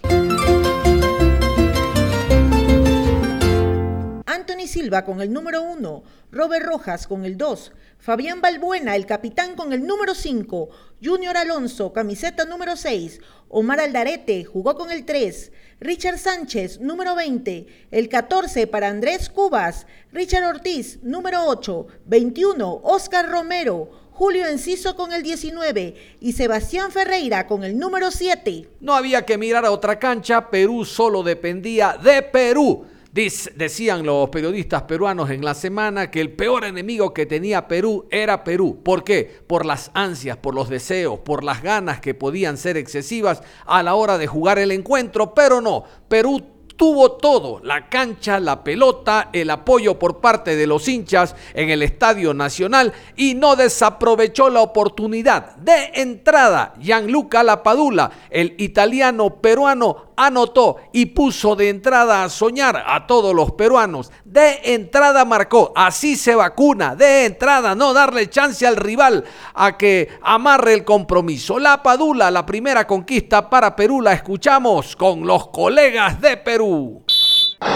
[4.26, 9.56] Anthony Silva con el número 1, Robert Rojas con el 2, Fabián Balbuena, el capitán
[9.56, 10.70] con el número 5,
[11.04, 13.20] Junior Alonso, camiseta número 6,
[13.50, 19.88] Omar Aldarete jugó con el 3, Richard Sánchez, número 20, el 14 para Andrés Cubas,
[20.12, 27.48] Richard Ortiz, número 8, 21, Oscar Romero, Julio Enciso con el 19 y Sebastián Ferreira
[27.48, 28.70] con el número 7.
[28.80, 32.86] No había que mirar a otra cancha, Perú solo dependía de Perú
[33.16, 38.44] decían los periodistas peruanos en la semana que el peor enemigo que tenía Perú era
[38.44, 38.82] Perú.
[38.84, 39.42] ¿Por qué?
[39.48, 43.96] Por las ansias, por los deseos, por las ganas que podían ser excesivas a la
[43.96, 49.50] hora de jugar el encuentro, pero no, Perú tuvo todo, la cancha, la pelota, el
[49.50, 55.56] apoyo por parte de los hinchas en el Estadio Nacional y no desaprovechó la oportunidad
[55.58, 56.74] de entrada.
[56.80, 63.52] Gianluca Lapadula, el italiano peruano, anotó y puso de entrada a soñar a todos los
[63.52, 64.12] peruanos.
[64.24, 70.10] De entrada marcó, así se vacuna, de entrada no darle chance al rival a que
[70.22, 71.60] amarre el compromiso.
[71.60, 76.65] La Padula, la primera conquista para Perú, la escuchamos con los colegas de Perú.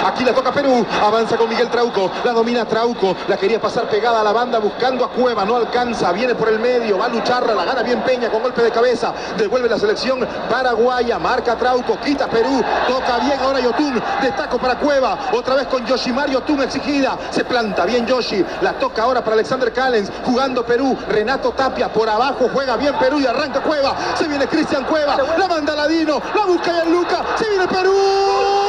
[0.05, 4.21] Aquí la toca Perú, avanza con Miguel Trauco, la domina Trauco, la quería pasar pegada
[4.21, 7.53] a la banda buscando a Cueva, no alcanza, viene por el medio, va a lucharla,
[7.53, 12.27] la gana bien Peña con golpe de cabeza, devuelve la selección paraguaya, marca Trauco, quita
[12.27, 17.43] Perú, toca bien ahora Yotun, destaco para Cueva, otra vez con Yoshimar Yotun exigida, se
[17.43, 22.49] planta bien Yoshi, la toca ahora para Alexander Callens, jugando Perú, Renato Tapia por abajo,
[22.53, 26.83] juega bien Perú y arranca Cueva, se viene Cristian Cueva, la manda Ladino, la busca
[26.85, 28.68] Luca, se viene Perú.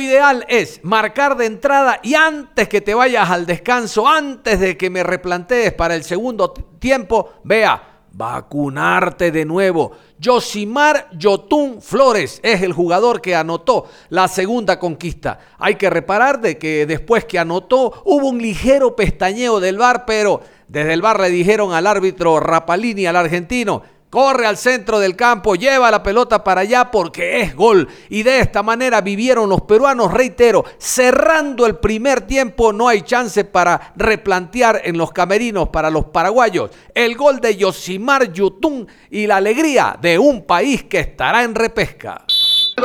[0.00, 4.90] ideal es marcar de entrada y antes que te vayas al descanso, antes de que
[4.90, 9.92] me replantees para el segundo tiempo, vea, vacunarte de nuevo.
[10.22, 15.38] Josimar Yotun Flores es el jugador que anotó la segunda conquista.
[15.58, 20.40] Hay que reparar de que después que anotó hubo un ligero pestañeo del bar, pero
[20.68, 25.54] desde el bar le dijeron al árbitro Rapalini, al argentino, Corre al centro del campo,
[25.54, 27.86] lleva la pelota para allá porque es gol.
[28.08, 33.44] Y de esta manera vivieron los peruanos, reitero, cerrando el primer tiempo, no hay chance
[33.44, 36.70] para replantear en los camerinos para los paraguayos.
[36.94, 42.24] El gol de Yosimar Yutún y la alegría de un país que estará en repesca.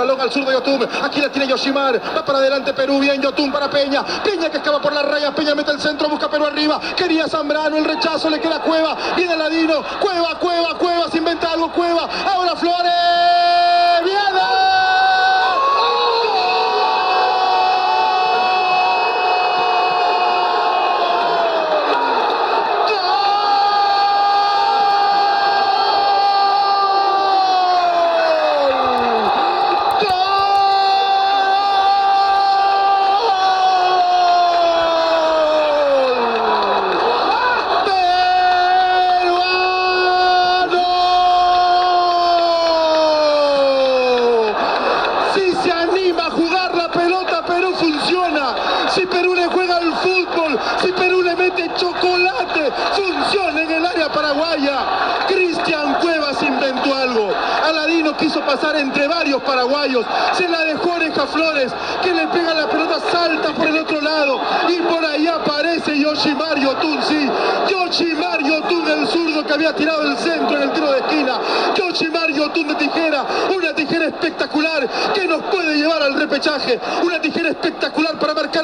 [0.04, 0.86] Balón al sur de Yotun.
[1.02, 2.02] Aquí la tiene Yoshimar.
[2.16, 3.00] Va para adelante Perú.
[3.00, 4.04] Bien Yotun para Peña.
[4.22, 5.34] Peña que escapa por las rayas.
[5.34, 6.10] Peña mete el centro.
[6.10, 6.80] Busca Perú arriba.
[6.96, 7.78] Quería Zambrano.
[7.78, 8.30] El rechazo.
[8.30, 8.98] Le queda Cueva.
[9.16, 9.82] Viene Ladino.
[10.02, 11.10] Cueva, Cueva, Cueva.
[11.10, 11.72] Se inventa algo.
[11.72, 12.10] Cueva.
[12.34, 13.83] Ahora Flores.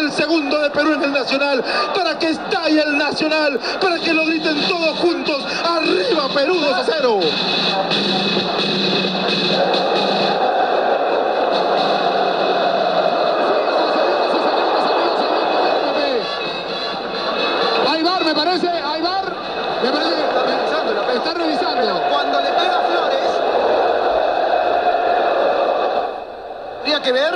[0.09, 1.63] El segundo de Perú en el Nacional.
[1.95, 3.59] Para que estalle el Nacional.
[3.79, 5.45] Para que lo griten todos juntos.
[5.63, 7.19] Arriba Perú 2 a 0.
[26.99, 27.33] Habría que ver,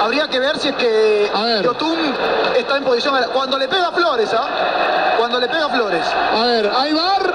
[0.00, 1.30] habría que ver si es que
[1.62, 1.98] Yotun
[2.56, 3.14] está en posición.
[3.32, 5.14] Cuando le pega Flores, ¿ah?
[5.18, 6.04] Cuando le pega Flores.
[6.06, 7.34] A ver, hay bar.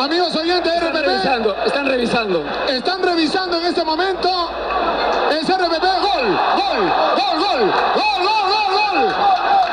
[0.00, 1.06] Amigos oyentes de RPP.
[1.06, 2.44] revisando, están revisando.
[2.68, 4.50] Están revisando en este momento.
[5.30, 5.82] Es RPP.
[5.82, 9.14] Gol, gol, gol, gol, gol, gol, gol, gol.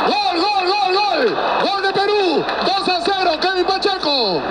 [0.07, 1.35] Gol, gol, gol, gol.
[1.63, 2.45] Gol de Perú.
[2.65, 3.31] 2 a 0.
[3.41, 4.41] Kevin Pacheco.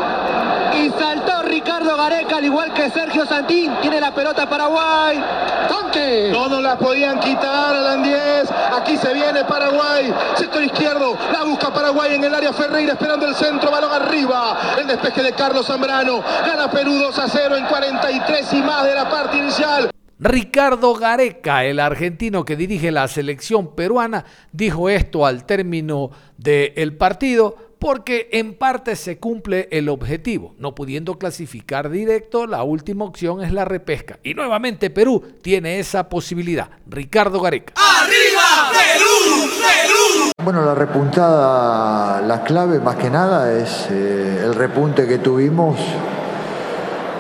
[0.75, 3.75] Y saltó Ricardo Gareca, al igual que Sergio Santín.
[3.81, 5.23] Tiene la pelota Paraguay.
[5.69, 6.31] ¡Tanque!
[6.33, 8.51] No nos la podían quitar, Alan 10.
[8.81, 10.13] Aquí se viene Paraguay.
[10.37, 11.17] Sector izquierdo.
[11.33, 13.71] La busca Paraguay en el área Ferreira esperando el centro.
[13.71, 14.57] Balón arriba.
[14.79, 16.23] El despeje de Carlos Zambrano.
[16.47, 19.91] Gana Perú 2 a 0 en 43 y más de la parte inicial.
[20.23, 27.57] Ricardo Gareca, el argentino que dirige la selección peruana, dijo esto al término del partido
[27.79, 30.55] porque en parte se cumple el objetivo.
[30.59, 34.19] No pudiendo clasificar directo, la última opción es la repesca.
[34.23, 36.69] Y nuevamente Perú tiene esa posibilidad.
[36.87, 37.73] Ricardo Gareca.
[37.77, 39.51] ¡Arriba, Perú!
[39.59, 40.33] ¡Perú!
[40.45, 45.79] Bueno, la repuntada, la clave más que nada es eh, el repunte que tuvimos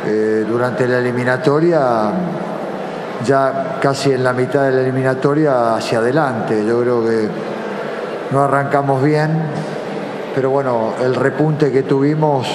[0.06, 2.12] eh, durante la eliminatoria,
[3.24, 6.64] ya casi en la mitad de la eliminatoria hacia adelante.
[6.66, 7.28] Yo creo que
[8.30, 9.30] no arrancamos bien,
[10.34, 12.46] pero bueno, el repunte que tuvimos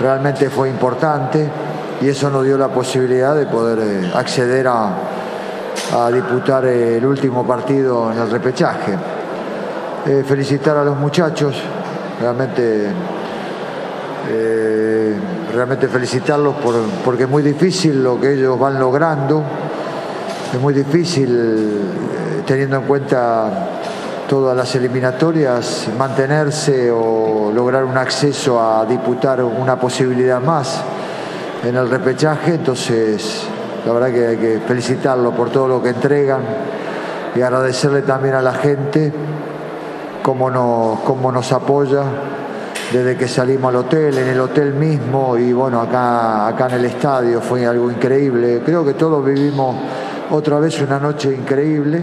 [0.00, 1.48] realmente fue importante
[2.00, 4.90] y eso nos dio la posibilidad de poder eh, acceder a,
[5.96, 8.92] a disputar eh, el último partido en el repechaje.
[10.06, 11.56] Eh, felicitar a los muchachos,
[12.20, 12.92] realmente,
[15.54, 16.74] realmente felicitarlos por-
[17.04, 19.42] porque es muy difícil lo que ellos van logrando,
[20.52, 23.68] es muy difícil eh, teniendo en cuenta
[24.28, 30.80] todas las eliminatorias mantenerse o lograr un acceso a disputar una posibilidad más
[31.62, 33.44] en el repechaje, entonces
[33.86, 36.40] la verdad que hay que felicitarlo por todo lo que entregan
[37.34, 39.12] y agradecerle también a la gente
[40.22, 42.02] cómo nos, cómo nos apoya
[42.92, 46.84] desde que salimos al hotel, en el hotel mismo y bueno, acá, acá en el
[46.84, 48.62] estadio fue algo increíble.
[48.64, 49.76] Creo que todos vivimos
[50.30, 52.02] otra vez una noche increíble.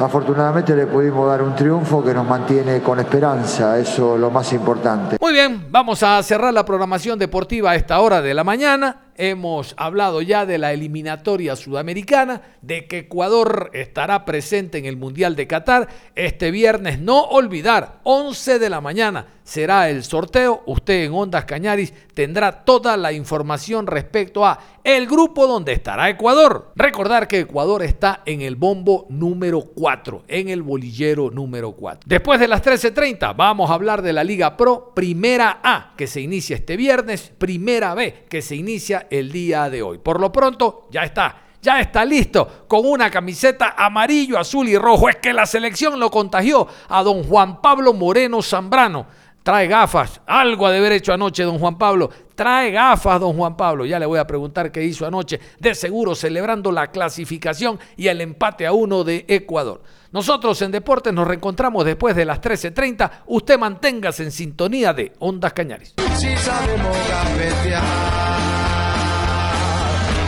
[0.00, 4.50] Afortunadamente le pudimos dar un triunfo que nos mantiene con esperanza, eso es lo más
[4.54, 5.18] importante.
[5.20, 9.10] Muy bien, vamos a cerrar la programación deportiva a esta hora de la mañana.
[9.14, 15.36] Hemos hablado ya de la eliminatoria sudamericana, de que Ecuador estará presente en el Mundial
[15.36, 16.98] de Qatar este viernes.
[16.98, 20.62] No olvidar, 11 de la mañana será el sorteo.
[20.66, 26.70] Usted en Ondas Cañaris tendrá toda la información respecto a el grupo donde estará Ecuador.
[26.76, 32.02] Recordar que Ecuador está en el bombo número 4, en el bolillero número 4.
[32.06, 36.20] Después de las 13:30 vamos a hablar de la Liga Pro Primera A, que se
[36.20, 39.98] inicia este viernes, Primera B, que se inicia el día de hoy.
[39.98, 41.42] Por lo pronto, ya está.
[41.62, 45.08] Ya está listo con una camiseta amarillo, azul y rojo.
[45.08, 49.06] Es que la selección lo contagió a don Juan Pablo Moreno Zambrano.
[49.50, 50.20] Trae gafas.
[50.28, 52.08] Algo ha de haber hecho anoche don Juan Pablo.
[52.36, 53.84] Trae gafas don Juan Pablo.
[53.84, 55.40] Ya le voy a preguntar qué hizo anoche.
[55.58, 59.82] De seguro celebrando la clasificación y el empate a uno de Ecuador.
[60.12, 63.10] Nosotros en Deportes nos reencontramos después de las 13.30.
[63.26, 65.94] Usted manténgase en sintonía de Ondas Cañares.
[66.14, 67.82] Si sabemos gambetear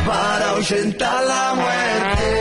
[0.04, 2.31] para la muerte.